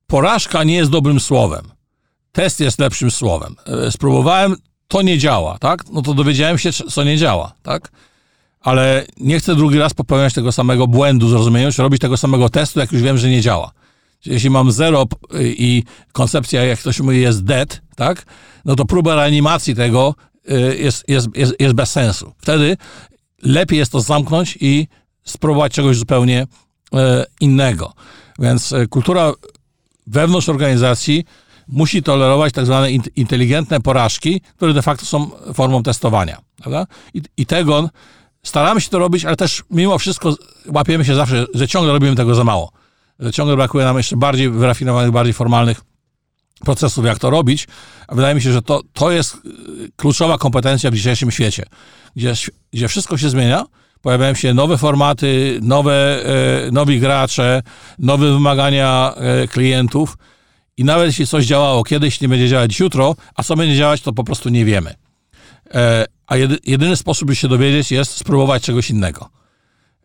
[0.07, 1.65] porażka nie jest dobrym słowem.
[2.33, 3.57] Test jest lepszym słowem.
[3.87, 4.57] Y, spróbowałem,
[4.89, 5.85] to nie działa, tak?
[5.93, 7.93] No to dowiedziałem się, co nie działa, tak?
[8.61, 12.93] Ale nie chcę drugi raz popełniać tego samego błędu, zrozumienia, robić tego samego testu, jak
[12.93, 13.73] już wiem, że nie działa.
[14.27, 15.07] Jeśli mam zero
[15.41, 18.27] i koncepcja, jak ktoś mówi, jest dead, tak?
[18.65, 20.15] no to próba reanimacji tego
[20.51, 22.33] y, jest, jest, jest, jest bez sensu.
[22.39, 22.77] Wtedy
[23.43, 24.89] lepiej jest to zamknąć i
[25.25, 26.97] spróbować czegoś zupełnie y,
[27.41, 27.93] innego.
[28.39, 29.33] Więc y, kultura
[30.07, 31.25] wewnątrz organizacji
[31.69, 36.39] musi tolerować tak zwane inteligentne porażki, które de facto są formą testowania.
[36.57, 36.87] Prawda?
[37.15, 37.91] I, I tego
[38.43, 40.35] staramy się to robić, ale też mimo wszystko
[40.67, 42.73] łapiemy się zawsze, że ciągle robimy tego za mało.
[43.21, 45.81] Że ciągle brakuje nam jeszcze bardziej wyrafinowanych, bardziej formalnych
[46.65, 47.67] procesów, jak to robić.
[48.09, 49.39] A wydaje mi się, że to, to jest y,
[49.97, 51.65] kluczowa kompetencja w dzisiejszym świecie,
[52.17, 52.35] gdzie,
[52.73, 53.65] gdzie wszystko się zmienia,
[54.03, 56.27] pojawiają się nowe formaty, nowe,
[56.67, 57.63] e, nowi gracze,
[57.99, 60.19] nowe wymagania e, klientów
[60.77, 64.13] i nawet jeśli coś działało kiedyś, nie będzie działać jutro, a co będzie działać, to
[64.13, 64.95] po prostu nie wiemy.
[65.75, 69.29] E, a jedy, jedyny sposób, by się dowiedzieć, jest spróbować czegoś innego.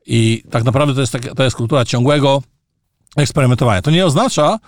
[0.06, 2.42] I tak naprawdę to jest, tak, to jest kultura ciągłego
[3.18, 3.82] eksperymentowania.
[3.82, 4.59] To nie oznacza,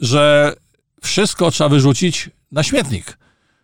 [0.00, 0.54] że
[1.02, 3.18] wszystko trzeba wyrzucić na śmietnik.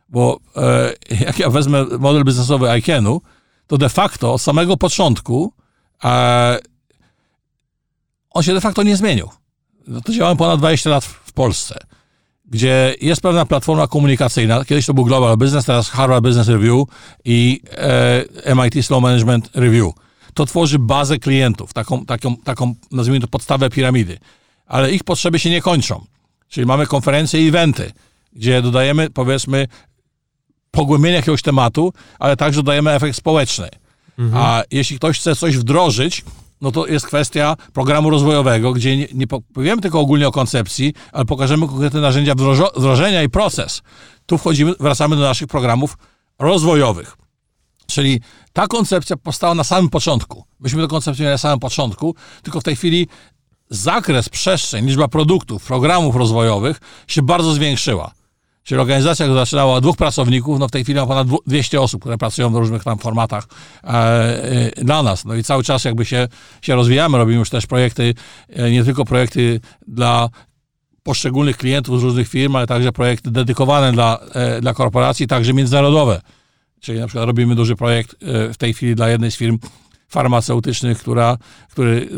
[0.08, 0.92] Bo e,
[1.24, 3.20] jak ja wezmę model biznesowy ICANN-u,
[3.66, 5.52] to de facto od samego początku
[6.04, 6.58] e,
[8.30, 9.28] on się de facto nie zmienił.
[9.86, 11.78] No to działałem ponad 20 lat w Polsce,
[12.44, 14.64] gdzie jest pewna platforma komunikacyjna.
[14.64, 16.88] Kiedyś to był Global Business, teraz Harvard Business Review
[17.24, 17.60] i
[18.46, 19.92] e, MIT Slow Management Review.
[20.34, 24.18] To tworzy bazę klientów, taką, taką, taką nazwijmy to podstawę piramidy.
[24.66, 26.04] Ale ich potrzeby się nie kończą.
[26.48, 27.92] Czyli mamy konferencje i eventy,
[28.32, 29.68] gdzie dodajemy, powiedzmy,
[30.70, 33.68] pogłębienie jakiegoś tematu, ale także dodajemy efekt społeczny.
[34.18, 34.44] Mhm.
[34.44, 36.24] A jeśli ktoś chce coś wdrożyć,
[36.60, 41.24] no to jest kwestia programu rozwojowego, gdzie nie, nie powiemy tylko ogólnie o koncepcji, ale
[41.24, 42.34] pokażemy konkretne narzędzia
[42.76, 43.82] wdrożenia i proces.
[44.26, 45.98] Tu wchodzimy, wracamy do naszych programów
[46.38, 47.16] rozwojowych.
[47.86, 48.20] Czyli
[48.54, 50.44] ta koncepcja powstała na samym początku.
[50.60, 53.08] Myśmy tę koncepcję mieli na samym początku, tylko w tej chwili
[53.70, 58.12] zakres, przestrzeń, liczba produktów, programów rozwojowych się bardzo zwiększyła.
[58.62, 62.00] Czyli organizacja, która zaczynała od dwóch pracowników, no w tej chwili ma ponad 200 osób,
[62.00, 63.46] które pracują w różnych tam formatach
[63.84, 65.24] e, e, dla nas.
[65.24, 66.28] No i cały czas jakby się,
[66.62, 68.14] się rozwijamy, robimy już też projekty,
[68.48, 70.28] e, nie tylko projekty dla
[71.02, 76.20] poszczególnych klientów z różnych firm, ale także projekty dedykowane dla, e, dla korporacji, także międzynarodowe.
[76.84, 79.58] Czyli na przykład robimy duży projekt e, w tej chwili dla jednej z firm
[80.08, 81.38] farmaceutycznych, która,
[81.70, 82.08] który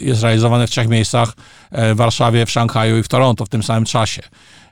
[0.00, 1.32] e, jest realizowany w trzech miejscach,
[1.72, 4.22] w Warszawie, w Szanghaju i w Toronto w tym samym czasie.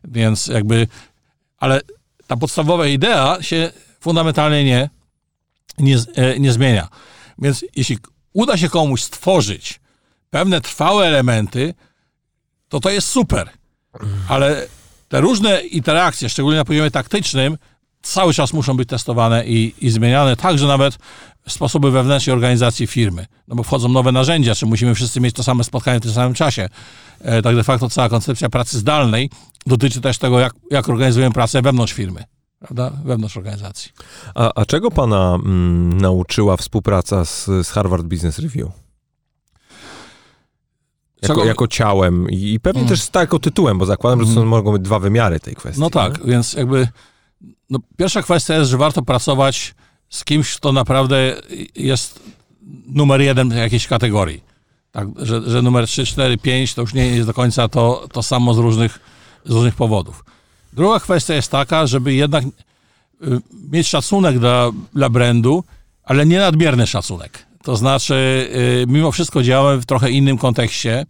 [0.05, 0.87] Więc jakby,
[1.59, 1.81] ale
[2.27, 3.71] ta podstawowa idea się
[4.01, 4.91] fundamentalnie nie,
[5.79, 5.97] nie,
[6.39, 6.89] nie zmienia.
[7.39, 7.99] Więc jeśli
[8.33, 9.81] uda się komuś stworzyć
[10.31, 11.75] pewne trwałe elementy,
[12.69, 13.49] to to jest super.
[14.29, 14.67] Ale
[15.09, 17.59] te różne interakcje, szczególnie na poziomie taktycznym,
[18.03, 20.99] cały czas muszą być testowane i, i zmieniane, także nawet
[21.49, 23.27] sposoby wewnętrznej organizacji firmy.
[23.49, 26.35] No bo wchodzą nowe narzędzia, czy musimy wszyscy mieć to same spotkanie w tym samym
[26.35, 26.69] czasie.
[27.21, 29.31] E, tak de facto cała koncepcja pracy zdalnej
[29.67, 32.25] dotyczy też tego, jak, jak organizujemy pracę wewnątrz firmy.
[32.59, 32.93] Prawda?
[33.05, 33.93] Wewnątrz organizacji.
[34.35, 38.69] A, a czego pana mm, nauczyła współpraca z, z Harvard Business Review?
[41.23, 42.97] Jako, jako ciałem i pewnie hmm.
[42.97, 44.49] też tak, jako tytułem, bo zakładam, że to hmm.
[44.49, 45.81] mogą być dwa wymiary tej kwestii.
[45.81, 46.31] No tak, nie?
[46.31, 46.89] więc jakby
[47.73, 49.75] no, pierwsza kwestia jest, że warto pracować
[50.09, 51.37] z kimś, kto naprawdę
[51.75, 52.21] jest
[52.87, 54.41] numer jeden w jakiejś kategorii.
[54.93, 58.23] Tak, że, że numer 3, 4, 5 to już nie jest do końca to, to
[58.23, 59.01] samo z różnych,
[59.45, 60.25] z różnych powodów.
[60.73, 62.49] Druga kwestia jest taka, żeby jednak y,
[63.71, 65.65] mieć szacunek dla, dla brandu,
[66.05, 67.47] ale nie nadmierny szacunek.
[67.63, 68.15] To znaczy,
[68.85, 71.07] y, mimo wszystko działamy w trochę innym kontekście.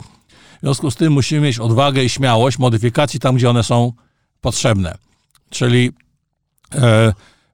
[0.57, 3.93] W związku z tym musimy mieć odwagę i śmiałość modyfikacji tam, gdzie one są
[4.41, 4.95] potrzebne.
[5.51, 5.93] Czyli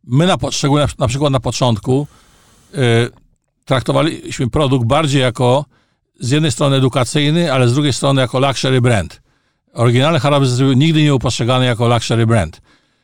[0.04, 2.06] my na, szczególnie na przykład na początku
[2.74, 2.78] e,
[3.64, 5.64] traktowaliśmy produkt bardziej jako
[6.20, 9.22] z jednej strony edukacyjny, ale z drugiej strony jako luxury brand.
[9.72, 12.60] Oryginalny Harabes nigdy nie postrzegany jako luxury brand.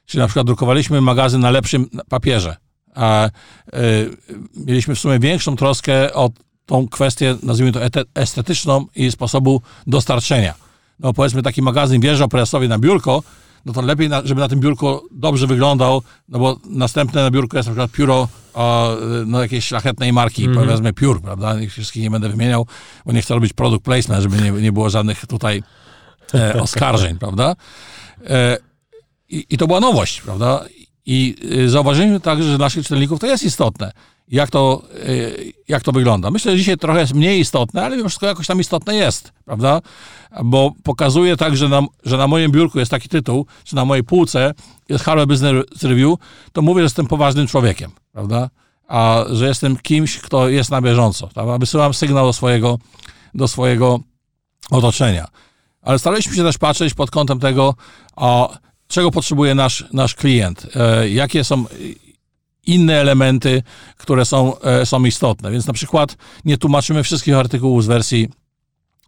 [0.06, 2.56] Czyli na przykład drukowaliśmy magazyn na lepszym papierze
[2.94, 3.30] a y,
[4.56, 6.30] mieliśmy w sumie większą troskę o
[6.66, 7.80] tą kwestię, nazwijmy to
[8.14, 10.54] estetyczną i sposobu dostarczenia.
[11.00, 13.22] No powiedzmy taki magazyn wjeżdżał prezesowi na biurko,
[13.66, 17.56] no to lepiej, na, żeby na tym biurku dobrze wyglądał, no bo następne na biurku
[17.56, 18.96] jest na przykład pióro o,
[19.26, 20.64] no, jakiejś szlachetnej marki, mm -hmm.
[20.64, 21.60] powiedzmy piór, prawda?
[21.60, 22.66] Ich wszystkich nie będę wymieniał,
[23.06, 25.62] bo nie chcę robić product placement, żeby nie, nie było żadnych tutaj
[26.34, 27.56] e, oskarżeń, prawda?
[28.26, 28.58] E,
[29.28, 30.64] i, I to była nowość, prawda?
[31.06, 33.92] I y, zauważyliśmy także, że dla naszych czytelników to jest istotne,
[34.28, 36.30] jak to, y, jak to wygląda.
[36.30, 39.80] Myślę, że dzisiaj trochę jest mniej istotne, ale mimo wszystko jakoś tam istotne jest, prawda?
[40.44, 44.04] Bo pokazuje tak, że na, że na moim biurku jest taki tytuł, czy na mojej
[44.04, 44.54] półce
[44.88, 46.18] jest Harvard Business Review,
[46.52, 48.50] to mówię, że jestem poważnym człowiekiem, prawda?
[48.88, 51.58] A że jestem kimś, kto jest na bieżąco, prawda?
[51.58, 52.78] Wysyłam sygnał do swojego,
[53.34, 54.00] do swojego
[54.70, 55.28] otoczenia.
[55.82, 57.74] Ale staraliśmy się też patrzeć pod kątem tego,
[58.16, 58.54] o,
[58.88, 61.64] czego potrzebuje nasz, nasz klient, e, jakie są
[62.66, 63.62] inne elementy,
[63.96, 65.50] które są, e, są istotne.
[65.50, 68.28] Więc na przykład nie tłumaczymy wszystkich artykułów z wersji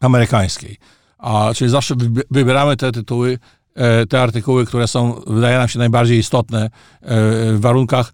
[0.01, 0.77] amerykańskiej,
[1.19, 1.95] a, czyli zawsze
[2.31, 3.39] wybieramy te tytuły,
[3.75, 6.71] e, te artykuły, które są, wydaje nam się, najbardziej istotne
[7.53, 8.13] w warunkach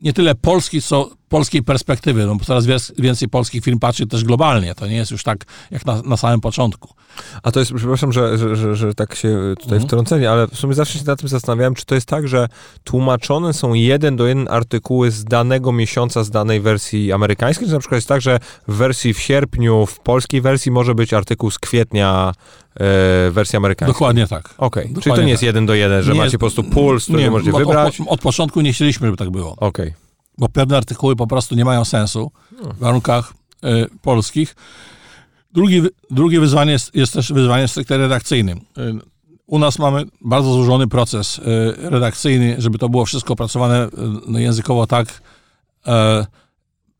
[0.00, 2.64] nie tyle Polski, co polskiej perspektywy, no bo coraz
[2.98, 4.74] więcej polskich firm patrzy też globalnie.
[4.74, 6.94] To nie jest już tak jak na, na samym początku.
[7.42, 9.28] A to jest, przepraszam, że, że, że, że tak się
[9.58, 9.82] tutaj mhm.
[9.82, 12.48] wtrąceni, ale w sumie zawsze się nad tym zastanawiałem, czy to jest tak, że
[12.84, 17.78] tłumaczone są jeden do jeden artykuły z danego miesiąca, z danej wersji amerykańskiej, czy na
[17.80, 21.58] przykład jest tak, że w wersji w sierpniu, w polskiej wersji może być artykuł z
[21.58, 22.32] kwietnia
[22.74, 23.94] e, wersji amerykańskiej.
[23.94, 24.54] Dokładnie tak.
[24.58, 25.02] Okej, okay.
[25.02, 25.46] czyli to nie jest tak.
[25.46, 28.00] jeden do jeden, że nie macie po prostu puls, który nie, możecie od, wybrać?
[28.00, 29.52] Od, od, początku nie chcieliśmy, żeby tak było.
[29.52, 29.88] Okej.
[29.88, 30.09] Okay.
[30.40, 33.32] Bo pewne artykuły po prostu nie mają sensu w warunkach
[33.64, 34.56] y, polskich.
[35.52, 38.58] Drugi, drugie wyzwanie jest, jest też wyzwanie stricte redakcyjnym.
[38.58, 38.94] Y,
[39.46, 41.42] u nas mamy bardzo złożony proces y,
[41.76, 43.88] redakcyjny, żeby to było wszystko opracowane
[44.26, 45.22] no, językowo tak,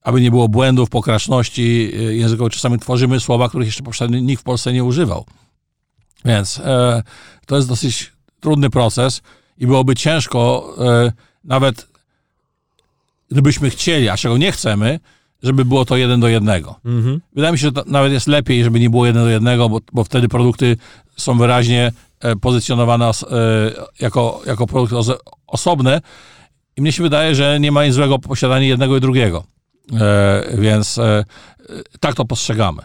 [0.03, 2.51] aby nie było błędów, pokraczności językowej.
[2.51, 5.25] Czasami tworzymy słowa, których jeszcze poprzednio nikt w Polsce nie używał.
[6.25, 6.61] Więc
[7.47, 9.23] to jest dosyć trudny proces
[9.59, 10.75] i byłoby ciężko
[11.45, 11.90] nawet
[13.31, 15.01] gdybyśmy chcieli, a czego nie chcemy,
[15.43, 16.81] żeby było to jeden do jednego.
[16.85, 17.21] Mhm.
[17.35, 19.81] Wydaje mi się, że to nawet jest lepiej, żeby nie było jeden do jednego, bo,
[19.93, 20.77] bo wtedy produkty
[21.17, 23.11] są wyraźnie e, pozycjonowane e,
[24.01, 26.01] jako, jako produkty oso- osobne.
[26.77, 29.45] I mnie się wydaje, że nie ma nic złego posiadanie jednego i drugiego.
[30.01, 31.25] E, więc e,
[32.01, 32.83] tak to postrzegamy.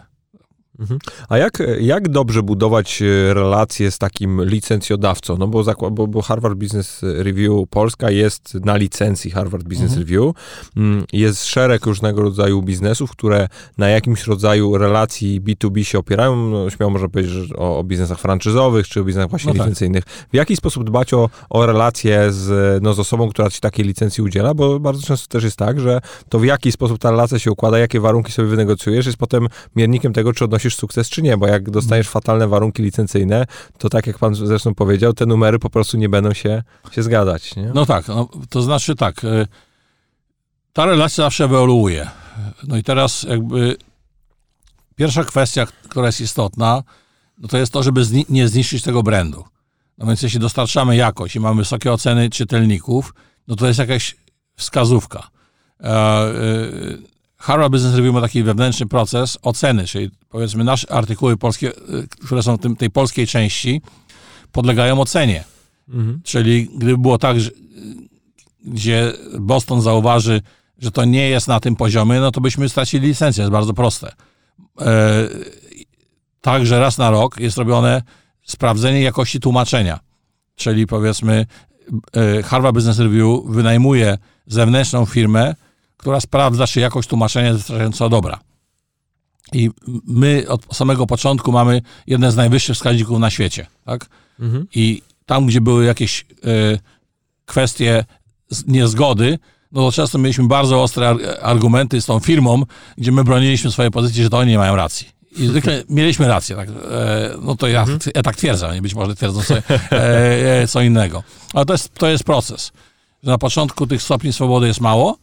[1.28, 5.36] A jak, jak dobrze budować e, relacje z takim licencjodawcą?
[5.38, 10.34] No bo, bo, bo Harvard Business Review Polska jest na licencji Harvard Business Review.
[10.76, 13.48] Mm, Jest szereg różnego rodzaju biznesów, które
[13.78, 16.36] na jakimś rodzaju relacji B2B się opierają.
[16.50, 19.66] No, śmiało można powiedzieć że o, o biznesach franczyzowych, czy o biznesach właśnie No tak.
[19.66, 20.04] licencyjnych.
[20.32, 24.22] W jaki sposób dbać o, o relacje z, no, z osobą, która ci takiej licencji
[24.22, 24.54] udziela?
[24.54, 27.78] Bo bardzo często też jest tak, że to w jaki sposób ta relacja się układa,
[27.78, 31.70] jakie warunki sobie wynegocjujesz, jest potem miernikiem tego, czy odnosisz sukces, czy nie, bo jak
[31.70, 33.46] dostajesz fatalne warunki licencyjne,
[33.78, 36.62] to tak jak pan zresztą powiedział, te numery po prostu nie będą się,
[36.92, 37.70] się zgadać, nie?
[37.74, 39.24] No tak, no, to znaczy tak.
[39.24, 39.46] e,
[40.72, 42.10] Ta relacja zawsze ewoluuje.
[42.68, 43.76] No i teraz jakby
[44.96, 46.82] pierwsza kwestia, która jest istotna,
[47.38, 49.44] no to jest to, żeby zni- nie zniszczyć tego brandu.
[49.98, 53.14] No więc jeśli dostarczamy jakość i mamy wysokie oceny czytelników,
[53.48, 54.16] no to jest jakaś
[54.56, 55.30] wskazówka.
[55.80, 56.32] E, e,
[57.38, 61.80] Harvard Business Review ma taki wewnętrzny proces oceny, czyli powiedzmy nasze artykuły polskie, e,
[62.24, 63.82] które są w tym, tej polskiej części,
[64.52, 65.44] podlegają ocenie.
[65.88, 66.20] Mhm.
[66.24, 67.50] Czyli gdyby było tak, że,
[68.64, 70.40] gdzie Boston zauważy,
[70.78, 73.42] że to nie jest na tym poziomie, no to byśmy stracili licencję.
[73.42, 74.12] Jest bardzo proste.
[74.80, 75.28] E,
[76.40, 78.02] także raz na rok jest robione
[78.42, 80.00] sprawdzenie jakości tłumaczenia.
[80.54, 81.46] Czyli powiedzmy,
[82.16, 85.54] e, Harvard Business Review wynajmuje zewnętrzną firmę,
[85.96, 88.40] która sprawdza, czy jakość tłumaczenia jest wystarczająco dobra.
[89.52, 89.70] I
[90.06, 93.66] my od samego początku mamy jeden z najwyższych wskaźników na świecie.
[93.84, 94.06] Tak?
[94.40, 94.66] Mhm.
[94.74, 96.26] I tam, gdzie były jakieś e,
[97.46, 98.04] kwestie
[98.66, 99.38] niezgody,
[99.72, 102.62] no to często mieliśmy bardzo ostre ar- argumenty z tą firmą,
[102.98, 105.08] gdzie my broniliśmy swojej pozycji, że to oni nie mają racji.
[105.36, 106.72] I zwykle mieliśmy rację, tak, e,
[107.42, 111.22] no to ja, ja tak twierdzę, oni być może twierdzą sobie e, e, co innego.
[111.54, 112.72] Ale to jest, to jest proces.
[113.22, 115.18] Na początku tych stopni swobody jest mało,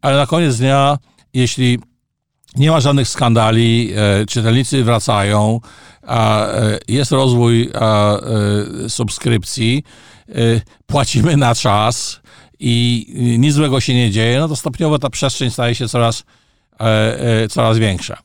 [0.00, 0.98] ale na koniec dnia,
[1.34, 1.78] jeśli
[2.56, 5.60] nie ma żadnych skandali, e, czytelnicy wracają,
[6.08, 9.82] e, jest rozwój e, subskrypcji,
[10.28, 10.32] e,
[10.86, 12.20] płacimy na czas
[12.58, 16.24] i e, nic złego się nie dzieje, no to stopniowo ta przestrzeń staje się coraz,
[16.80, 16.84] e,
[17.42, 18.18] e, coraz większa.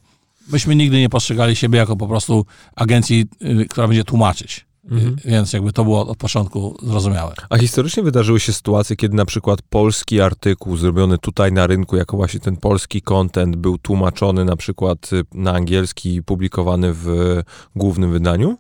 [0.48, 2.46] Myśmy nigdy nie postrzegali siebie jako po prostu
[2.76, 4.66] agencji, e, która będzie tłumaczyć.
[4.92, 5.16] Mhm.
[5.26, 7.34] E, Więc jakby to było od początku zrozumiałe.
[7.50, 12.18] A historycznie wydarzyły się sytuacje, kiedy na przykład polski artykuł zrobiony tutaj na rynku, jako
[12.18, 17.08] właśnie ten polski content był tłumaczony na przykład y, na angielski i publikowany w
[17.76, 18.58] głównym wydaniu?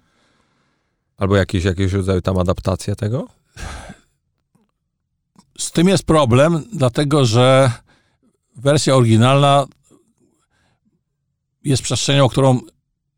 [1.17, 3.27] Albo jakieś, jakiegoś rodzaju tam adaptacja tego?
[5.57, 7.71] Z tym jest problem, dlatego że
[8.55, 9.65] wersja oryginalna
[11.63, 12.59] jest przestrzenią, o którą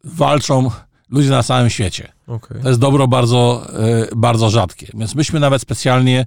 [0.03, 0.71] walczą
[1.09, 2.11] ludzie na całym świecie.
[2.27, 2.61] Okej.
[2.61, 4.87] To jest dobro bardzo, e, bardzo rzadkie.
[4.93, 6.25] Więc myśmy nawet specjalnie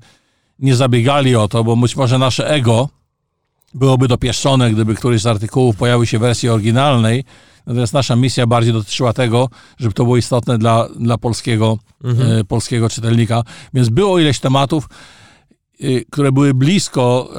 [0.58, 2.88] nie zabiegali o to, bo być może nasze ego
[3.74, 7.24] byłoby dopieszczone, gdyby któryś z artykułów pojawił się w wersji oryginalnej.
[7.66, 9.48] Natomiast nasza misja bardziej dotyczyła tego,
[9.78, 12.32] żeby to było istotne dla, dla polskiego, Mhm.
[12.40, 13.42] e, polskiego czytelnika.
[13.74, 14.88] Więc było ileś tematów,
[15.80, 17.30] y, które były blisko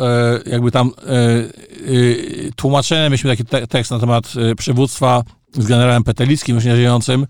[0.46, 3.10] e, jakby tam e, tłumaczenia.
[3.10, 5.24] Mieliśmy taki te- tekst na temat e, przywództwa
[5.54, 7.28] z generałem Petelickim, już nieżyjącym,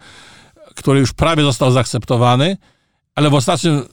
[0.75, 2.57] który już prawie został zaakceptowany,
[3.15, 3.83] ale w ostatnim,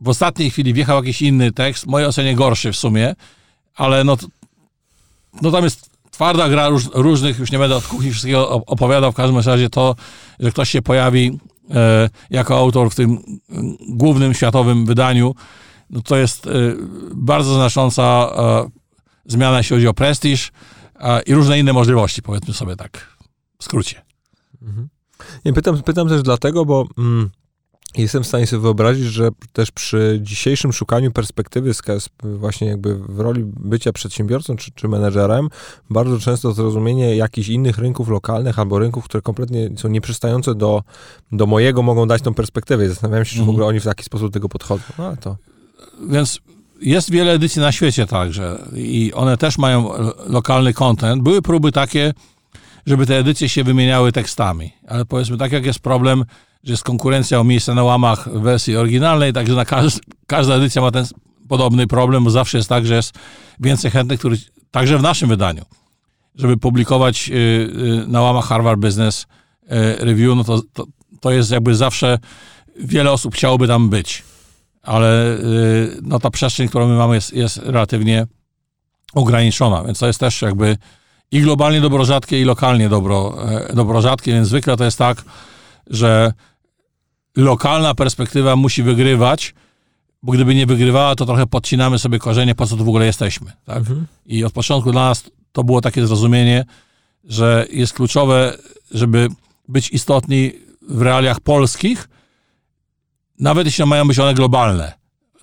[0.00, 3.14] w ostatniej chwili wjechał jakiś inny tekst, w mojej ocenie gorszy w sumie,
[3.76, 4.16] ale no,
[5.42, 9.12] no tam jest twarda gra róż, różnych, już nie będę od kuchni wszystkiego op- opowiadał,
[9.12, 9.94] w każdym razie to,
[10.40, 11.38] że ktoś się pojawi
[11.70, 13.22] e, jako autor w tym
[13.88, 15.34] głównym światowym wydaniu,
[15.90, 16.50] no to jest e,
[17.14, 18.68] bardzo znacząca e,
[19.26, 20.52] zmiana, jeśli chodzi o prestiż
[21.26, 23.11] i różne inne możliwości, powiedzmy sobie tak
[23.62, 24.02] w skrócie.
[25.44, 27.30] Nie, pytam, pytam też dlatego, bo mm,
[27.96, 31.72] jestem w stanie sobie wyobrazić, że też przy dzisiejszym szukaniu perspektywy
[32.22, 35.48] właśnie jakby w roli bycia przedsiębiorcą czy, czy menedżerem,
[35.90, 40.82] bardzo często zrozumienie jakichś innych rynków lokalnych albo rynków, które kompletnie są nieprzystające do,
[41.32, 42.88] do mojego, mogą dać tą perspektywę.
[42.88, 43.50] Zastanawiam się, czy w Mhm.
[43.50, 44.84] ogóle oni w taki sposób do tego podchodzą.
[44.98, 45.36] No, to...
[46.08, 46.40] Więc
[46.80, 51.22] jest wiele edycji na świecie także i one też mają lo- lokalny content.
[51.22, 52.14] Były próby takie,
[52.86, 56.24] żeby te edycje się wymieniały tekstami, ale powiedzmy tak jak jest problem,
[56.64, 60.90] że jest konkurencja o miejsce na łamach wersji oryginalnej, także na każ każda edycja ma
[60.90, 61.06] ten
[61.48, 63.14] podobny problem, bo zawsze jest tak, że jest
[63.60, 64.36] więcej chętnych, którzy
[64.70, 65.64] także w naszym wydaniu,
[66.34, 69.26] żeby publikować y, y, na łamach Harvard Business
[69.62, 69.66] y,
[70.04, 70.86] Review, no to, to,
[71.20, 72.18] to jest jakby zawsze
[72.76, 74.22] wiele osób chciałoby tam być.
[74.82, 75.38] Ale
[76.02, 78.26] no, ta przestrzeń, którą my mamy, jest, jest relatywnie
[79.14, 80.76] ograniczona, więc to jest też jakby
[81.32, 85.24] i globalnie dobro rzadkie, i lokalnie dobro, e, dobro rzadkie, więc zwykle to jest tak,
[85.90, 86.32] że
[87.36, 89.54] lokalna perspektywa musi wygrywać,
[90.22, 93.52] bo gdyby nie wygrywała, to trochę podcinamy sobie korzenie, po co tu w ogóle jesteśmy.
[93.64, 93.76] Tak?
[93.76, 94.06] Mhm.
[94.26, 96.64] I od początku dla nas to było takie zrozumienie,
[97.24, 98.56] że jest kluczowe,
[98.90, 99.28] żeby
[99.68, 100.52] być istotni
[100.88, 102.08] w realiach polskich,
[103.38, 104.92] nawet jeśli mają być one globalne.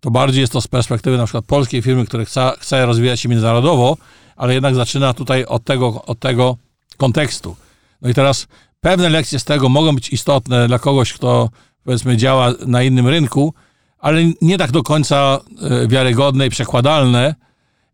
[0.01, 3.29] To bardziej jest to z perspektywy na przykład polskiej firmy, która chce, chce rozwijać się
[3.29, 3.97] międzynarodowo,
[4.39, 6.57] ale jednak zaczyna tutaj od tego, od tego
[6.97, 7.55] kontekstu.
[8.01, 8.47] No i teraz
[8.81, 11.49] pewne lekcje z tego mogą być istotne dla kogoś, kto
[11.83, 13.53] powiedzmy działa na innym rynku,
[13.97, 17.35] ale nie tak do końca e, wiarygodne i przekładalne.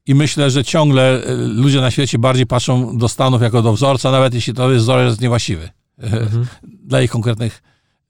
[0.06, 4.12] I myślę, że ciągle e, ludzie na świecie bardziej patrzą do Stanów jako do wzorca,
[4.12, 5.70] nawet jeśli to jest wzorzec niewłaściwy
[6.00, 6.46] mhm.
[6.64, 7.64] dla ich konkretnych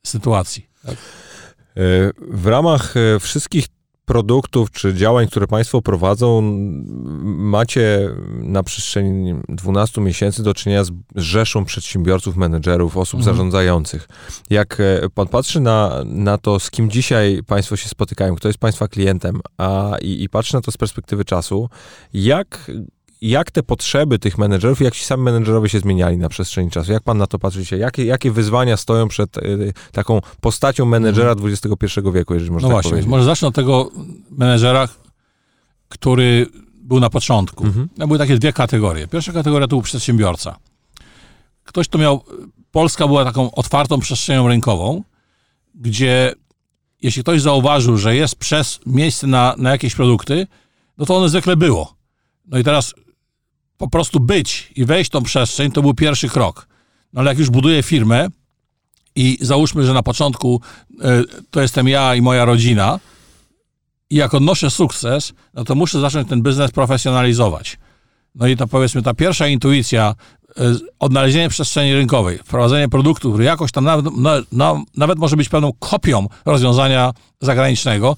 [0.03, 0.65] sytuacji.
[0.85, 0.93] Tak?
[0.93, 0.97] E,
[2.27, 3.67] w ramach wszystkich
[4.05, 6.41] produktów czy działań, które Państwo prowadzą,
[7.23, 13.35] macie na przestrzeni 12 miesięcy do czynienia z rzeszą przedsiębiorców, menedżerów, osób mhm.
[13.35, 14.07] zarządzających.
[14.49, 18.59] Jak e, Pan patrzy na, na to, z kim dzisiaj Państwo się spotykają, kto jest
[18.59, 21.69] Państwa klientem, a i, i patrzy na to z perspektywy czasu,
[22.13, 22.71] jak
[23.21, 26.91] jak te potrzeby tych menedżerów, jak ci sami menedżerowie się zmieniali na przestrzeni czasu?
[26.91, 27.77] Jak pan na to patrzycie?
[27.77, 32.13] Jakie, jakie wyzwania stoją przed y, taką postacią menedżera XXI mhm.
[32.13, 33.09] wieku, jeżeli można no tak właśnie, powiedzieć?
[33.09, 33.91] Może zacznę od tego
[34.29, 34.87] menedżera,
[35.89, 37.65] który był na początku.
[37.65, 37.89] Mhm.
[37.97, 39.07] Były takie dwie kategorie.
[39.07, 40.55] Pierwsza kategoria to był przedsiębiorca.
[41.63, 42.23] Ktoś, kto miał...
[42.71, 45.03] Polska była taką otwartą przestrzenią rynkową,
[45.75, 46.33] gdzie
[47.01, 50.47] jeśli ktoś zauważył, że jest przez miejsce na, na jakieś produkty,
[50.97, 51.95] no to one zwykle było.
[52.47, 52.93] No i teraz
[53.77, 56.67] po prostu być i wejść w tą przestrzeń, to był pierwszy krok.
[57.13, 58.27] No ale jak już buduję firmę
[59.15, 60.61] i załóżmy, że na początku
[60.91, 60.95] y,
[61.51, 62.99] to jestem ja i moja rodzina
[64.09, 67.77] i jak odnoszę sukces, no to muszę zacząć ten biznes profesjonalizować.
[68.35, 70.15] No i to powiedzmy ta pierwsza intuicja,
[70.49, 70.53] y,
[70.99, 75.73] odnalezienie przestrzeni rynkowej, wprowadzenie produktu, który jakoś tam nawet, no, no, nawet może być pewną
[75.79, 78.17] kopią rozwiązania zagranicznego,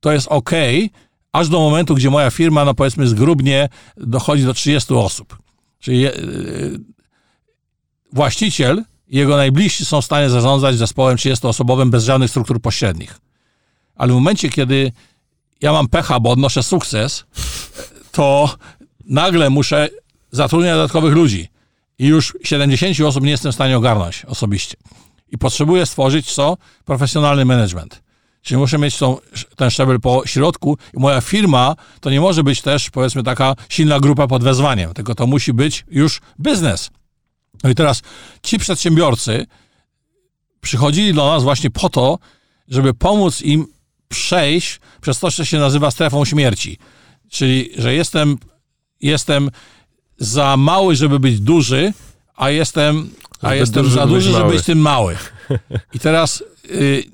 [0.00, 0.50] to jest ok,
[1.32, 5.38] aż do momentu, gdzie moja firma, no powiedzmy zgrubnie, dochodzi do 30 osób.
[5.80, 6.12] Czyli yy,
[8.12, 13.20] właściciel i jego najbliżsi są w stanie zarządzać zespołem 30-osobowym bez żadnych struktur pośrednich.
[13.96, 14.92] Ale w momencie, kiedy
[15.60, 17.24] ja mam pecha, bo odnoszę sukces,
[18.12, 18.54] to
[19.04, 19.88] nagle muszę
[20.30, 21.48] zatrudniać dodatkowych ludzi.
[21.98, 24.76] I już 70 osób nie jestem w stanie ogarnąć osobiście.
[25.30, 26.56] I potrzebuję stworzyć co?
[26.84, 28.01] Profesjonalny management.
[28.42, 29.16] Czyli muszę mieć tą,
[29.56, 34.00] ten szczebel po środku i moja firma to nie może być też, powiedzmy, taka silna
[34.00, 36.90] grupa pod wezwaniem, tylko to musi być już biznes.
[37.64, 38.02] No i teraz
[38.42, 39.46] ci przedsiębiorcy
[40.60, 42.18] przychodzili do nas właśnie po to,
[42.68, 43.66] żeby pomóc im
[44.08, 46.78] przejść przez to, co się nazywa strefą śmierci.
[47.30, 48.38] Czyli, że jestem,
[49.00, 49.50] jestem
[50.18, 51.92] za mały, żeby być duży,
[52.34, 55.16] a jestem, a jestem duży, za duży, żeby być, tym mały.
[55.94, 57.04] I teraz y,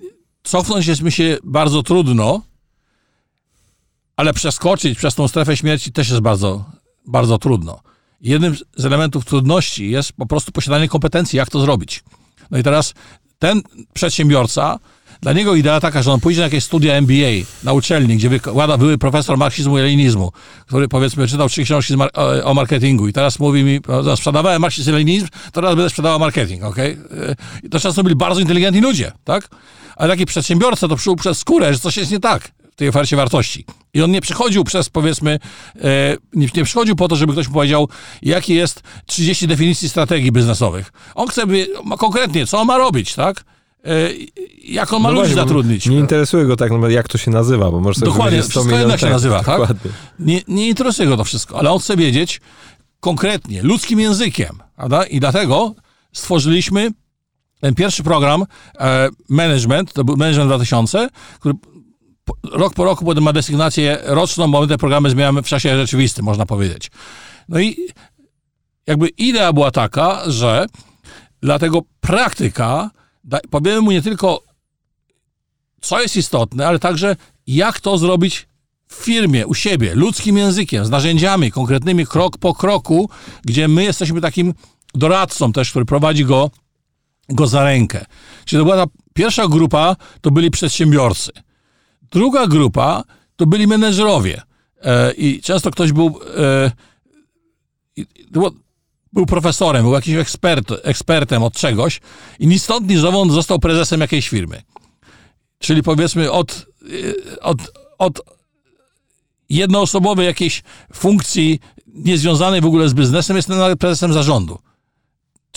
[0.49, 2.42] Cofnąć jest mi się bardzo trudno,
[4.16, 6.64] ale przeskoczyć przez tą strefę śmierci też jest bardzo,
[7.07, 7.80] bardzo trudno.
[8.20, 12.05] Jednym z elementów trudności jest po prostu posiadanie kompetencji, jak to zrobić.
[12.51, 12.94] No i teraz
[13.38, 13.62] ten
[13.94, 14.78] przedsiębiorca,
[15.20, 18.78] dla niego idea taka, że on pójdzie na jakieś studia MBA na uczelni, gdzie wykłada
[18.78, 20.32] były profesor marksizmu i leninizmu,
[20.66, 21.94] który powiedzmy czytał trzy książki
[22.44, 26.64] o marketingu i teraz mówi mi, no, sprzedawałem marksizm i leninizm, teraz będę sprzedawał marketing,
[26.64, 26.76] ok?
[27.62, 29.49] I to często byli bardzo inteligentni ludzie, tak?
[29.99, 33.16] Ale taki przedsiębiorca to przyjął przez skórę, że coś jest nie tak w tej ofercie
[33.16, 33.64] wartości.
[33.94, 35.38] I on nie przychodził przez, powiedzmy,
[35.76, 37.88] e, nie, nie przychodził po to, żeby ktoś mu powiedział,
[38.22, 40.92] jaki jest 30 definicji strategii biznesowych.
[41.14, 41.66] On chce by,
[41.99, 43.44] konkretnie, co on ma robić, tak?
[43.84, 43.90] E,
[44.64, 45.86] jak on ma no ludzi właśnie, zatrudnić.
[45.86, 49.01] Nie interesuje go tak, no, jak to się nazywa, bo może sobie Dokładnie, wszystko jednak
[49.01, 49.61] się nazywa, tak?
[50.18, 52.40] Nie, nie interesuje go to wszystko, ale on chce wiedzieć
[53.01, 55.05] konkretnie, ludzkim językiem, prawda?
[55.05, 55.74] I dlatego
[56.12, 56.90] stworzyliśmy
[57.61, 58.45] ten pierwszy program
[58.79, 61.09] e, Management, to był Management 2000,
[61.41, 61.55] który
[62.53, 66.25] rok po roku potem ma desygnację roczną, bo my te programy zmieniamy w czasie rzeczywistym,
[66.25, 66.91] można powiedzieć.
[67.49, 67.77] No i
[68.87, 70.67] jakby idea była taka, że
[71.41, 72.91] dlatego praktyka,
[73.51, 74.43] powiemy mu nie tylko
[75.81, 78.49] co jest istotne, ale także jak to zrobić
[78.89, 83.11] w firmie, u siebie, ludzkim językiem, z narzędziami konkretnymi, krok po kroku,
[83.45, 84.55] gdzie my jesteśmy takim
[84.95, 86.51] doradcą też, który prowadzi go
[87.29, 88.05] go za rękę.
[88.45, 91.33] Czyli to była ta pierwsza grupa, to byli przedsiębiorcy.
[92.11, 93.05] Druga grupa
[93.37, 94.43] to byli menedżerowie.
[94.83, 96.70] E, I często ktoś był, e,
[99.12, 102.01] był profesorem, był jakimś ekspert, ekspertem od czegoś
[102.39, 104.62] i ni stąd, ni zowąd został prezesem jakiejś firmy.
[105.59, 106.66] Czyli powiedzmy od,
[107.37, 107.59] e, od,
[107.99, 108.20] od
[109.51, 110.62] jednoosobowej jakiejś
[110.95, 114.59] funkcji niezwiązanej w ogóle z biznesem, nawet prezesem zarządu.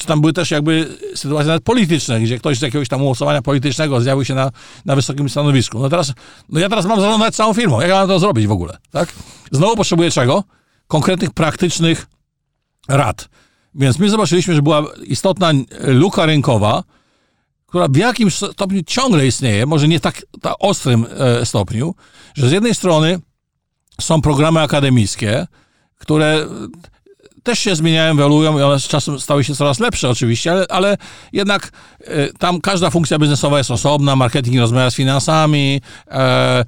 [0.01, 4.01] Czy tam były też jakby sytuacje nawet polityczne, gdzie ktoś z jakiegoś tam głosowania politycznego
[4.01, 4.51] zjawił się na,
[4.85, 5.79] na wysokim stanowisku.
[5.79, 6.13] No teraz,
[6.49, 7.81] no ja teraz mam zarządzać całą firmą.
[7.81, 9.09] Jak ja mam to zrobić w ogóle, tak?
[9.51, 10.43] Znowu potrzebuję czego?
[10.87, 12.07] Konkretnych, praktycznych
[12.87, 13.29] rad.
[13.75, 16.83] Więc my zobaczyliśmy, że była istotna luka rynkowa,
[17.65, 20.21] która w jakimś stopniu ciągle istnieje, może nie tak
[20.59, 21.95] ostrym e, stopniu,
[22.33, 23.19] że z jednej strony
[24.01, 25.47] są programy akademickie,
[25.97, 26.45] które
[27.43, 30.97] też się zmieniają, ewoluują i one z czasem stały się coraz lepsze oczywiście, ale, ale
[31.33, 36.65] jednak e, tam każda funkcja biznesowa jest osobna, marketing rozmawia z finansami, e,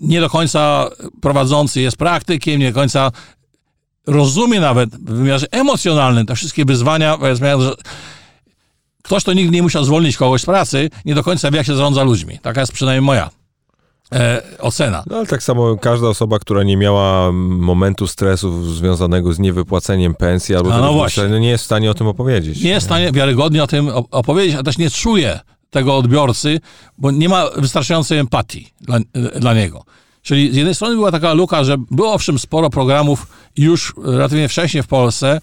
[0.00, 0.88] nie do końca
[1.20, 3.10] prowadzący jest praktykiem, nie do końca
[4.06, 7.18] rozumie nawet w wymiarze emocjonalnym te wszystkie wyzwania,
[7.58, 7.74] że
[9.02, 11.74] ktoś, kto nigdy nie musiał zwolnić kogoś z pracy, nie do końca wie, jak się
[11.74, 12.38] zarządza ludźmi.
[12.42, 13.30] Taka jest przynajmniej moja
[14.12, 15.04] e, ocena.
[15.10, 20.54] No ale tak samo każda osoba, która nie miała momentu stresu związanego z niewypłaceniem pensji
[20.54, 21.40] albo no właśnie.
[21.40, 22.62] nie jest w stanie o tym opowiedzieć.
[22.62, 25.40] Nie jest w stanie wiarygodnie o tym opowiedzieć, a też nie czuje
[25.70, 26.60] tego odbiorcy,
[26.98, 28.98] bo nie ma wystarczającej empatii dla,
[29.40, 29.84] dla niego.
[30.22, 34.82] Czyli z jednej strony była taka luka, że było owszem sporo programów już relatywnie wcześniej
[34.82, 35.40] w Polsce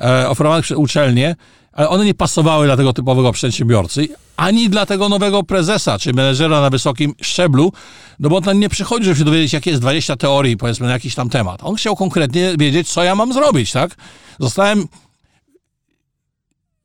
[0.00, 1.36] e, oferowanych przez uczelnie,
[1.76, 6.60] ale one nie pasowały dla tego typowego przedsiębiorcy, ani dla tego nowego prezesa, czy menedżera
[6.60, 7.72] na wysokim szczeblu,
[8.18, 11.14] no bo on nie przychodzi, żeby się dowiedzieć, jakie jest 20 teorii, powiedzmy, na jakiś
[11.14, 11.60] tam temat.
[11.62, 13.96] On chciał konkretnie wiedzieć, co ja mam zrobić, tak?
[14.40, 14.88] Zostałem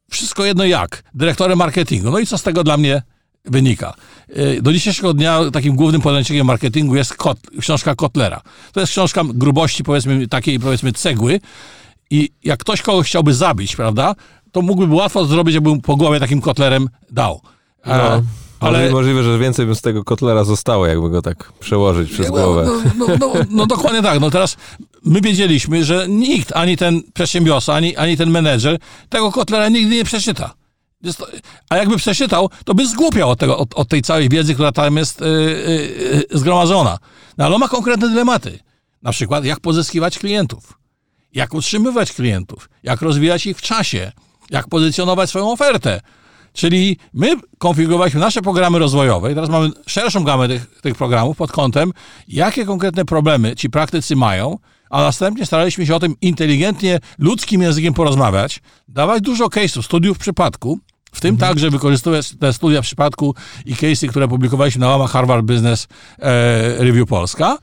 [0.10, 2.12] wszystko jedno jak, dyrektorem marketingu.
[2.12, 3.02] No i co z tego dla mnie
[3.46, 3.94] wynika?
[4.38, 8.42] Y, do dzisiejszego dnia takim głównym podręcznikiem marketingu jest kot, książka Kotlera.
[8.72, 11.39] To jest książka grubości, powiedzmy, takiej, powiedzmy, cegły.
[12.10, 14.16] I jak ktoś kogoś chciałby zabić, prawda,
[14.52, 17.41] to mógłby łatwo zrobić, jakby po głowie takim kotlerem dał.
[17.86, 18.16] No.
[18.16, 18.24] E,
[18.60, 22.68] ale możliwe, że więcej by z tego kotlera zostało, jakby go tak przełożyć przez głowę.
[22.97, 24.20] No, no, no, no, dokładnie tak.
[24.20, 24.58] No teraz
[25.06, 28.80] my wiedzieliśmy, że nikt, ani ten przedsiębiorca, ani, ani ten menedżer
[29.10, 30.54] tego kotlera nigdy nie przeczyta.
[31.70, 34.97] A jakby przeczytał, to by zgłupiał od, tego, od, od tej całej wiedzy, która tam
[34.97, 35.28] jest yy,
[36.32, 36.97] yy, zgromadzona.
[37.38, 38.60] No ale on ma konkretne dylematy.
[39.02, 40.80] Na przykład, jak pozyskiwać klientów,
[41.34, 44.12] jak utrzymywać klientów, jak rozwijać ich w czasie,
[44.52, 46.02] jak pozycjonować swoją ofertę.
[46.54, 51.52] Czyli my konfigurowaliśmy nasze programy rozwojowe i teraz mamy szerszą gamę tych, tych programów pod
[51.52, 51.91] kątem,
[52.28, 54.58] jakie konkretne problemy ci praktycy mają,
[54.89, 60.80] a następnie staraliśmy się o tym inteligentnie, ludzkim językiem porozmawiać, dawać dużo case'ów, studiów przypadku,
[61.12, 61.49] w tym mhm.
[61.49, 63.36] także wykorzystując te studia w przypadku
[63.66, 65.88] i case'y, które publikowaliśmy na łamach Harvard Business
[66.20, 67.58] e, Review Polska,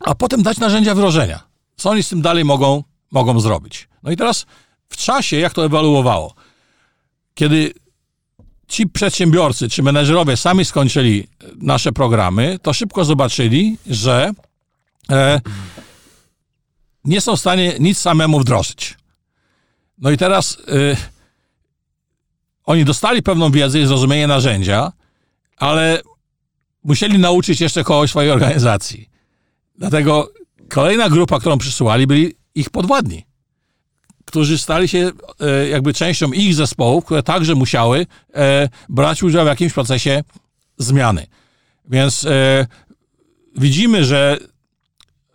[0.00, 1.40] a potem dać narzędzia wdrożenia.
[1.76, 3.88] Co oni z tym dalej mogą, mogą zrobić.
[4.02, 4.46] No i teraz
[4.90, 6.34] w czasie, jak to ewaluowało?
[7.34, 7.74] Kiedy
[8.68, 14.30] ci przedsiębiorcy czy menedżerowie sami skończyli nasze programy, to szybko zobaczyli, że
[15.10, 15.40] e,
[17.04, 18.96] nie są w stanie nic samemu wdrożyć.
[19.98, 20.96] No i teraz e,
[22.64, 24.92] oni dostali pewną wiedzę i zrozumienie narzędzia,
[25.56, 26.02] ale
[26.84, 29.08] musieli nauczyć jeszcze kogoś swojej organizacji.
[29.78, 30.32] Dlatego
[30.68, 33.29] kolejna grupa, którą przysyłali, byli ich podwładni
[34.24, 35.10] którzy stali się
[35.40, 40.22] e, jakby częścią ich zespołów, które także musiały e, brać udział w jakimś procesie
[40.78, 41.26] zmiany.
[41.88, 42.66] Więc e,
[43.56, 44.38] widzimy, że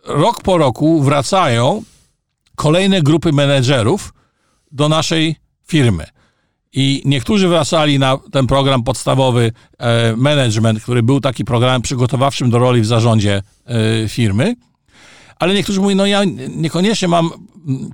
[0.04, 1.82] rok po roku wracają
[2.56, 4.14] kolejne grupy menedżerów
[4.72, 6.06] do naszej firmy.
[6.72, 9.52] I niektórzy wracali na ten program podstawowy
[10.16, 13.42] management, który był taki programem przygotowawczym do roli w zarządzie
[14.08, 14.54] firmy
[15.38, 17.30] ale niektórzy mówią, no ja niekoniecznie mam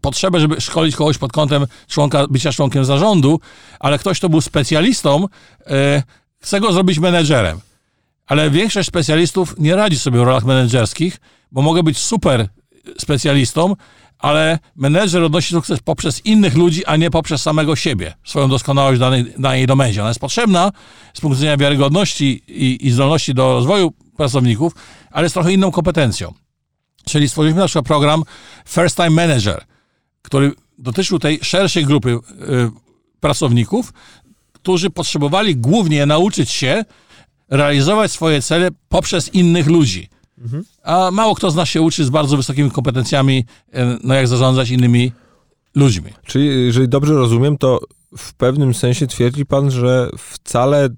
[0.00, 3.40] potrzebę, żeby szkolić kogoś pod kątem członka, bycia członkiem zarządu,
[3.80, 5.28] ale ktoś, kto był specjalistą,
[5.66, 6.02] e,
[6.40, 7.60] chce go zrobić menedżerem.
[8.26, 11.20] Ale większość specjalistów nie radzi sobie w rolach menedżerskich,
[11.52, 12.48] bo mogę być super
[12.98, 13.76] specjalistą,
[14.18, 19.24] ale menedżer odnosi sukces poprzez innych ludzi, a nie poprzez samego siebie, swoją doskonałość danej,
[19.38, 20.00] danej domenzie.
[20.00, 20.72] Ona jest potrzebna
[21.14, 24.72] z punktu widzenia wiarygodności i, i zdolności do rozwoju pracowników,
[25.10, 26.41] ale jest trochę inną kompetencją.
[27.04, 28.22] Czyli stworzyliśmy na przykład program
[28.68, 29.64] First Time Manager,
[30.22, 32.18] który dotyczył tej szerszej grupy y,
[33.20, 33.92] pracowników,
[34.52, 36.84] którzy potrzebowali głównie nauczyć się
[37.50, 40.08] realizować swoje cele poprzez innych ludzi.
[40.38, 40.64] Mhm.
[40.82, 44.70] A mało kto z nas się uczy z bardzo wysokimi kompetencjami, y, no jak zarządzać
[44.70, 45.12] innymi
[45.74, 46.12] ludźmi.
[46.26, 47.80] Czyli, jeżeli dobrze rozumiem, to
[48.18, 50.88] w pewnym sensie twierdzi pan, że wcale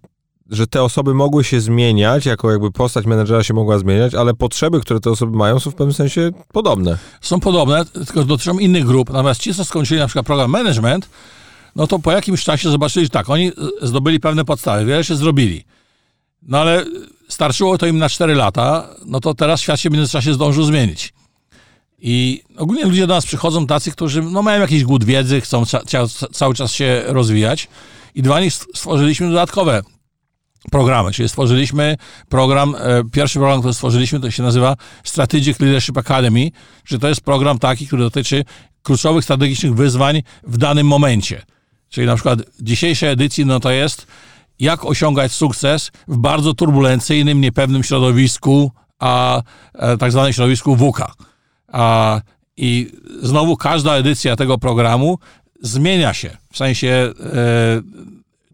[0.50, 4.80] że te osoby mogły się zmieniać, jako jakby postać menedżera się mogła zmieniać, ale potrzeby,
[4.80, 6.98] które te osoby mają, są w pewnym sensie podobne.
[7.20, 9.10] Są podobne, tylko dotyczą innych grup.
[9.10, 11.08] Natomiast ci, co skończyli na przykład program management,
[11.76, 15.64] no to po jakimś czasie zobaczyli, że tak, oni zdobyli pewne podstawy, wiele się zrobili.
[16.42, 16.84] No ale
[17.28, 21.14] starczyło to im na 4 lata, no to teraz świat się w międzyczasie zdążył zmienić.
[21.98, 25.80] I ogólnie ludzie do nas przychodzą tacy, którzy no, mają jakiś głód wiedzy, chcą ca
[26.32, 27.68] cały czas się rozwijać.
[28.14, 29.82] I dla nich stworzyliśmy dodatkowe
[30.70, 31.96] programy, czyli stworzyliśmy
[32.28, 36.50] program, e, pierwszy program, który stworzyliśmy, to się nazywa Strategic Leadership Academy,
[36.84, 38.44] że to jest program taki, który dotyczy
[38.82, 41.42] kluczowych strategicznych wyzwań w danym momencie.
[41.88, 44.06] Czyli na przykład dzisiejszej edycji, no to jest
[44.58, 49.42] jak osiągać sukces w bardzo turbulencyjnym, niepewnym środowisku, a,
[49.74, 51.12] a e, tak zwanym środowisku WUKA.
[51.72, 52.20] A,
[52.56, 52.92] I
[53.22, 55.18] znowu każda edycja tego programu
[55.62, 57.12] zmienia się w sensie e,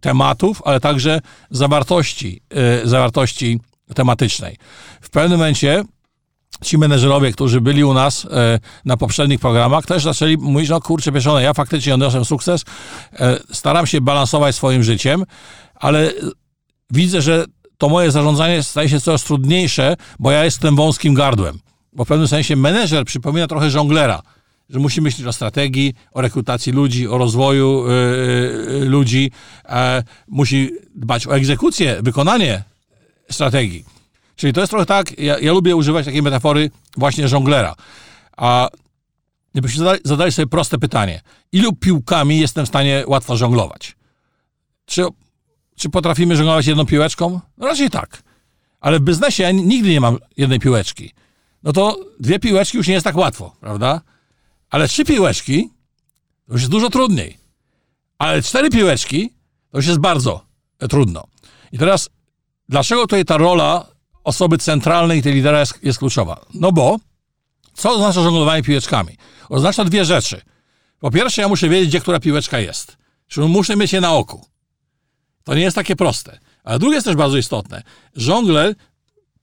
[0.00, 1.20] tematów, ale także
[1.50, 3.60] zawartości, e, zawartości
[3.94, 4.56] tematycznej.
[5.00, 5.84] W pewnym momencie
[6.64, 11.12] ci menedżerowie, którzy byli u nas e, na poprzednich programach, też zaczęli mówić, no kurczę
[11.12, 12.64] pieczone, ja faktycznie odniosłem sukces,
[13.12, 15.24] e, staram się balansować swoim życiem,
[15.74, 16.12] ale
[16.90, 17.44] widzę, że
[17.78, 21.58] to moje zarządzanie staje się coraz trudniejsze, bo ja jestem wąskim gardłem.
[21.92, 24.22] Bo w pewnym sensie menedżer przypomina trochę żonglera
[24.70, 29.30] że musi myśleć o strategii, o rekrutacji ludzi, o rozwoju yy, ludzi,
[29.68, 32.62] e, musi dbać o egzekucję, wykonanie
[33.30, 33.84] strategii.
[34.36, 37.74] Czyli to jest trochę tak, ja, ja lubię używać takiej metafory właśnie żonglera.
[38.36, 38.68] A
[39.52, 41.20] gdybyśmy zadali, zadali sobie proste pytanie,
[41.52, 43.96] ilu piłkami jestem w stanie łatwo żonglować?
[44.86, 45.04] Czy,
[45.76, 47.40] czy potrafimy żonglować jedną piłeczką?
[47.58, 48.22] No raczej tak.
[48.80, 51.10] Ale w biznesie ja nigdy nie mam jednej piłeczki.
[51.62, 54.00] No to dwie piłeczki już nie jest tak łatwo, prawda?
[54.70, 55.70] Ale trzy piłeczki
[56.46, 57.38] to już jest dużo trudniej.
[58.18, 59.32] Ale cztery piłeczki
[59.70, 60.44] to już jest bardzo
[60.88, 61.26] trudno.
[61.72, 62.10] I teraz,
[62.68, 63.86] dlaczego tutaj ta rola
[64.24, 66.46] osoby centralnej tej lidera jest, jest kluczowa?
[66.54, 66.98] No bo,
[67.74, 69.16] co oznacza żonglowanie piłeczkami?
[69.48, 70.40] Oznacza dwie rzeczy.
[71.00, 72.96] Po pierwsze, ja muszę wiedzieć, gdzie która piłeczka jest.
[73.26, 74.46] Czyli muszę mieć je na oku.
[75.44, 76.38] To nie jest takie proste.
[76.64, 77.82] Ale drugie jest też bardzo istotne.
[78.16, 78.74] Żongler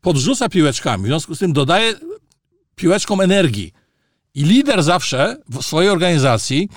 [0.01, 1.93] podrzuca piłeczkami, w związku z tym dodaje
[2.75, 3.73] piłeczkom energii.
[4.37, 6.69] I lider zawsze w swojej organizacji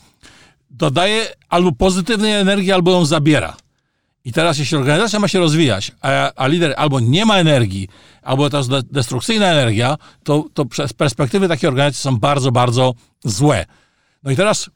[0.71, 3.57] dodaje albo pozytywnej energii, albo ją zabiera.
[4.25, 7.89] I teraz, jeśli organizacja ma się rozwijać, a, a lider albo nie ma energii,
[8.23, 12.95] albo to jest destrukcyjna energia, to, to przez perspektywy takiej organizacji są bardzo, bardzo
[13.25, 13.67] złe.
[14.23, 14.71] No i teraz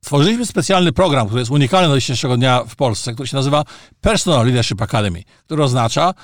[0.00, 3.64] stworzyliśmy specjalny program, który jest unikalny do dzisiejszego dnia w Polsce, który się nazywa
[4.00, 6.14] Personal Leadership Academy, który oznacza,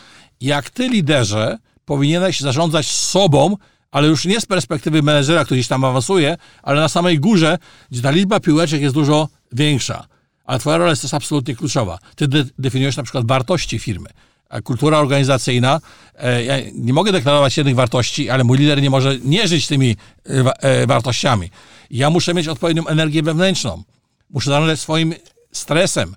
[0.41, 3.57] jak ty, liderze, powinieneś zarządzać sobą
[3.91, 7.59] ale już nie z perspektywy menedżera, który gdzieś tam awansuje, ale na samej górze,
[7.91, 10.07] gdzie ta liczba piłeczek jest dużo większa.
[10.45, 11.99] Ale twoja rola jest też absolutnie kluczowa.
[12.17, 14.09] Ty de definiujesz na przykład wartości firmy.
[14.49, 15.81] A kultura organizacyjna,
[16.15, 19.97] e, ja nie mogę deklarować jednych wartości, ale mój lider nie może nie żyć tymi
[20.27, 21.51] e, e, wartościami.
[21.91, 23.83] Ja muszę mieć odpowiednią energię wewnętrzną.
[24.31, 25.15] Muszę zarządzać swoim
[25.53, 26.17] stresem.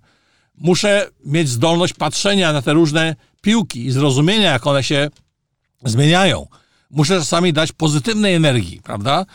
[0.57, 5.09] Muszę mieć zdolność patrzenia na te różne piłki i zrozumienia, jak one się
[5.85, 6.47] zmieniają
[6.93, 9.25] muszę czasami dać pozytywnej energii, prawda?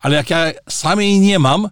[0.00, 1.68] Ale jak ja sam jej nie mam,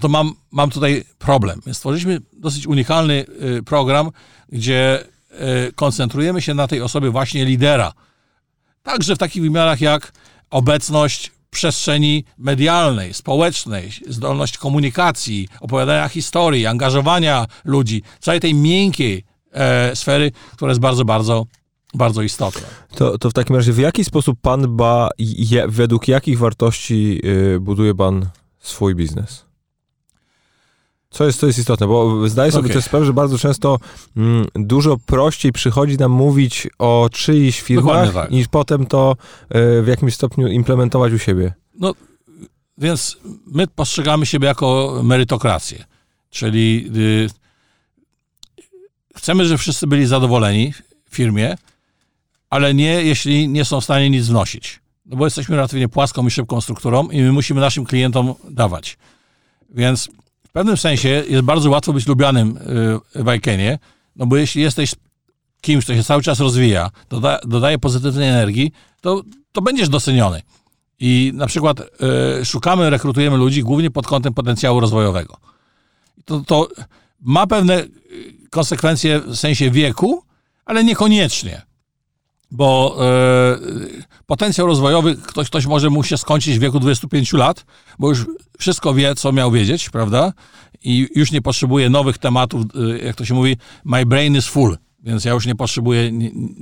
[0.00, 1.60] to mam, mam tutaj problem.
[1.66, 3.24] Więc stworzyliśmy dosyć unikalny
[3.58, 4.10] y, program,
[4.48, 5.04] gdzie
[5.68, 7.92] y, koncentrujemy się na tej osobie właśnie lidera.
[8.82, 10.12] Także w takich wymiarach jak
[10.50, 20.32] obecność przestrzeni medialnej, społecznej, zdolność komunikacji, opowiadania historii, angażowania ludzi, całej tej miękkiej e, sfery,
[20.52, 21.46] która jest bardzo, bardzo
[21.94, 22.62] bardzo istotne.
[22.94, 27.20] To, to w takim razie w jaki sposób pan dba i je, według jakich wartości
[27.54, 28.26] y, buduje pan
[28.58, 29.44] swój biznes?
[31.10, 32.74] Co jest, co jest istotne, bo zdaję sobie okay.
[32.74, 33.78] też sprawę, że bardzo często
[34.16, 38.30] mm, dużo prościej przychodzi nam mówić o czyichś firmach, tak.
[38.30, 41.52] niż potem to y, w jakimś stopniu implementować u siebie.
[41.80, 41.94] No,
[42.78, 43.16] więc
[43.46, 45.84] my postrzegamy siebie jako merytokrację,
[46.30, 47.28] czyli y,
[49.16, 50.72] chcemy, żeby wszyscy byli zadowoleni
[51.10, 51.56] w firmie,
[52.52, 54.80] ale nie, jeśli nie są w stanie nic wnosić.
[55.06, 58.98] No bo jesteśmy relatywnie płaską i szybką strukturą i my musimy naszym klientom dawać.
[59.70, 60.08] Więc
[60.48, 62.56] w pewnym sensie jest bardzo łatwo być lubianym
[63.16, 63.78] y, w Ikenie,
[64.16, 64.94] no bo jeśli jesteś
[65.60, 69.22] kimś, kto się cały czas rozwija, doda, dodaje pozytywnej energii, to,
[69.52, 70.42] to będziesz doceniony.
[71.00, 71.80] I na przykład
[72.40, 75.36] y, szukamy, rekrutujemy ludzi głównie pod kątem potencjału rozwojowego.
[76.24, 76.68] To, to
[77.20, 77.88] ma pewne y,
[78.50, 80.24] konsekwencje w sensie wieku,
[80.64, 81.71] ale niekoniecznie
[82.52, 83.58] bo e,
[84.26, 87.64] potencjał rozwojowy ktoś, ktoś może mu się skończyć w wieku 25 lat,
[87.98, 88.26] bo już
[88.58, 90.32] wszystko wie, co miał wiedzieć, prawda?
[90.84, 94.78] I już nie potrzebuje nowych tematów, e, jak to się mówi, my brain is full,
[95.02, 96.12] więc ja już nie potrzebuję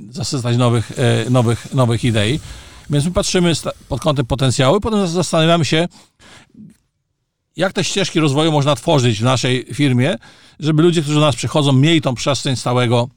[0.09, 2.39] zasycać nowych, e, nowych, nowych idei.
[2.89, 3.53] Więc my patrzymy
[3.89, 5.87] pod kątem potencjału potem zastanawiamy się,
[7.55, 10.15] jak te ścieżki rozwoju można tworzyć w naszej firmie,
[10.59, 13.09] żeby ludzie, którzy do nas przychodzą, mieli tą przestrzeń stałego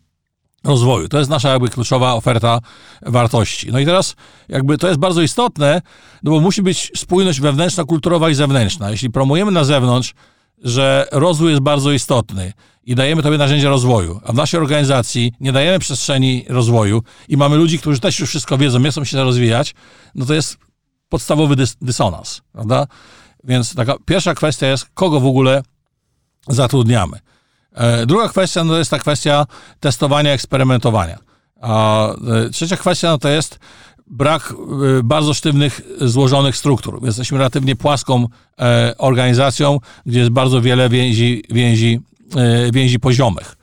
[0.65, 1.09] rozwoju.
[1.09, 2.61] To jest nasza jakby kluczowa oferta
[3.03, 3.73] wartości.
[3.73, 4.17] No i teraz
[4.49, 5.83] jakby to jest bardzo istotne,
[6.23, 8.91] no bo musi być spójność wewnętrzna, kulturowa i zewnętrzna.
[8.91, 10.15] Jeśli promujemy na zewnątrz,
[10.59, 12.53] że rozwój jest bardzo istotny
[12.85, 17.57] i dajemy tobie narzędzia rozwoju, a w naszej organizacji nie dajemy przestrzeni rozwoju i mamy
[17.57, 19.75] ludzi, którzy też już wszystko wiedzą, nie chcą się rozwijać,
[20.15, 20.57] no to jest
[21.09, 22.87] podstawowy dys dysonans, prawda?
[23.45, 25.63] Więc taka pierwsza kwestia jest, kogo w ogóle
[26.49, 27.19] zatrudniamy.
[27.75, 29.47] E, druga kwestia no to jest ta kwestia
[29.81, 31.19] testowania, eksperymentowania.
[31.61, 33.59] A e, trzecia kwestia no to jest
[34.07, 34.55] brak
[34.99, 37.01] e, bardzo sztywnych, złożonych struktur.
[37.03, 38.27] Jesteśmy relatywnie płaską
[38.99, 42.01] organizacją, gdzie jest bardzo wiele więzi, więzi,
[42.73, 43.57] więzi poziomych.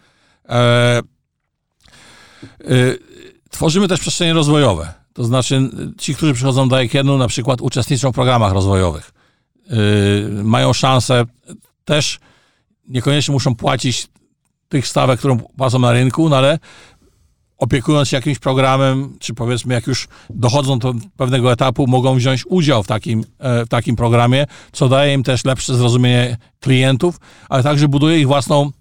[3.49, 4.93] Tworzymy też przestrzenie rozwojowe.
[5.13, 9.11] To znaczy, ci, którzy przychodzą do IKEA, na przykład uczestniczą w programach rozwojowych.
[10.43, 11.25] Mają szansę
[11.85, 12.19] też
[12.87, 14.07] niekoniecznie muszą płacić
[14.69, 16.59] tych stawek, którą płacą na rynku, no ale
[17.57, 22.83] opiekując się jakimś programem, czy powiedzmy jak już dochodzą do pewnego etapu, mogą wziąć udział
[22.83, 27.19] w takim, e, w takim programie, co daje im też lepsze zrozumienie klientów,
[27.49, 28.71] ale także buduje ich własną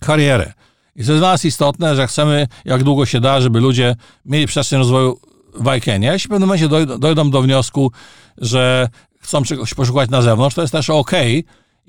[0.00, 0.52] karierę.
[0.96, 4.46] I to jest dla nas istotne, że chcemy jak długo się da, żeby ludzie mieli
[4.46, 5.20] przestrzeń rozwoju
[5.54, 6.12] w.
[6.12, 7.92] Jeśli w pewnym momencie dojdą, dojdą do wniosku,
[8.38, 8.88] że
[9.20, 11.12] chcą czegoś poszukać na zewnątrz, to jest też ok,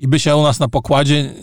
[0.02, 1.34] i bycie u nas na pokładzie,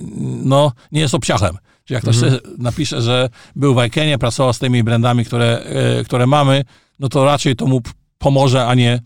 [0.44, 1.58] no, nie jest obciachem.
[1.86, 2.42] Czyli jak ktoś mhm.
[2.58, 6.64] napisze, że był w Ikenie, pracował z tymi brandami, które, e, które mamy,
[7.00, 7.82] no to raczej to mu
[8.18, 9.02] pomoże, a nie,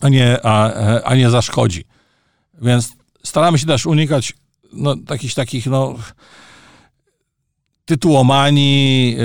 [0.00, 1.84] a nie, a, a nie zaszkodzi.
[2.62, 2.92] Więc
[3.24, 4.32] staramy się też unikać
[4.72, 5.94] no, takich takich, no,
[7.84, 9.22] tytułomanii, yy,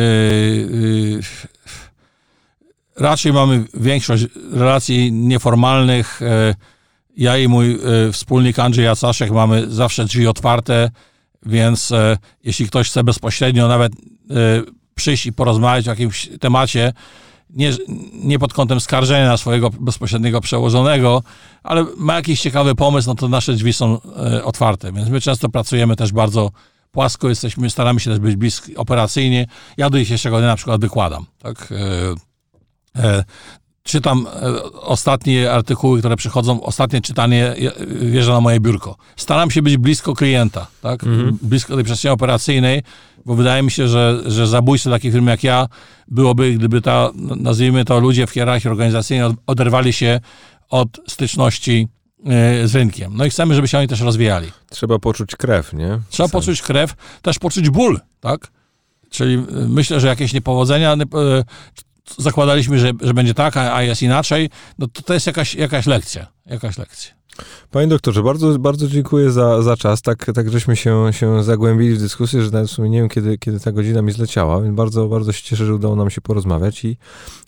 [1.11, 1.21] yy,
[2.97, 6.55] raczej mamy większość relacji nieformalnych, yy,
[7.19, 10.91] ja i mój y, wspólnik Andrzej Jacaszek mamy zawsze drzwi otwarte,
[11.45, 13.95] więc y, jeśli ktoś chce bezpośrednio nawet y,
[14.95, 16.93] przyjść i porozmawiać o jakimś temacie,
[17.49, 17.71] nie,
[18.13, 21.23] nie pod kątem skarżenia na swojego bezpośredniego przełożonego,
[21.63, 24.01] ale ma jakiś ciekawy pomysł, no to nasze drzwi są
[24.43, 24.91] otwarte.
[24.91, 26.51] Więc my często pracujemy też bardzo
[26.91, 29.47] płasko, jesteśmy, staramy się też być blisko operacyjnie.
[29.77, 31.25] Ja do dzisiejszego dnia na przykład wykładam.
[31.41, 31.73] Tak?
[33.89, 37.55] Czytam e, ostatnie artykuły, które przychodzą, ostatnie czytanie
[37.87, 38.95] wjeżdża na moje biurko.
[39.15, 41.03] Staram się być blisko klienta, tak?
[41.03, 41.37] Mhm.
[41.41, 42.83] Blisko tej przestrzeni operacyjnej,
[43.25, 45.67] bo wydaje mi się, że, że zabójstwo takiej firmy jak ja
[46.07, 50.19] byłoby, gdyby ta, nazwijmy to, ludzie w hierarchii organizacyjnej oderwali się
[50.69, 51.87] od styczności
[52.25, 53.11] e, z rynkiem.
[53.15, 54.51] No i chcemy, żeby się oni też rozwijali.
[54.69, 55.99] Trzeba poczuć krew, nie?
[56.09, 58.47] Trzeba poczuć krew, też poczuć ból, tak?
[59.09, 60.95] Czyli e, myślę, że jakieś niepowodzenia
[62.17, 64.49] zakładaliśmy, że, że będzie tak, a, a jest inaczej,
[64.79, 67.19] no to, to jest jakaś, jakaś lekcja, jakaś lekcja.
[67.71, 70.01] Panie doktorze, bardzo, bardzo dziękuję za, za czas.
[70.01, 73.37] Tak, tak żeśmy się, się zagłębili w dyskusję, że nawet w sumie nie wiem, kiedy,
[73.37, 76.85] kiedy ta godzina mi zleciała, więc bardzo, bardzo się cieszę, że udało nam się porozmawiać
[76.85, 76.97] i,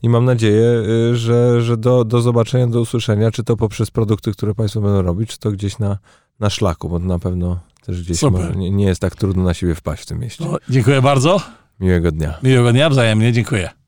[0.02, 4.32] i mam nadzieję, y, że, że do, do zobaczenia, do usłyszenia, czy to poprzez produkty,
[4.32, 5.98] które Państwo będą robić, czy to gdzieś na,
[6.40, 9.76] na szlaku, bo na pewno też gdzieś może, nie, nie, jest tak trudno na siebie
[9.76, 10.46] wpaść w tym mieście.
[10.46, 11.42] No, dziękuję bardzo.
[11.80, 12.40] Miłego dnia.
[12.44, 13.81] Miłego dnia, wzajemnie, dziękuję.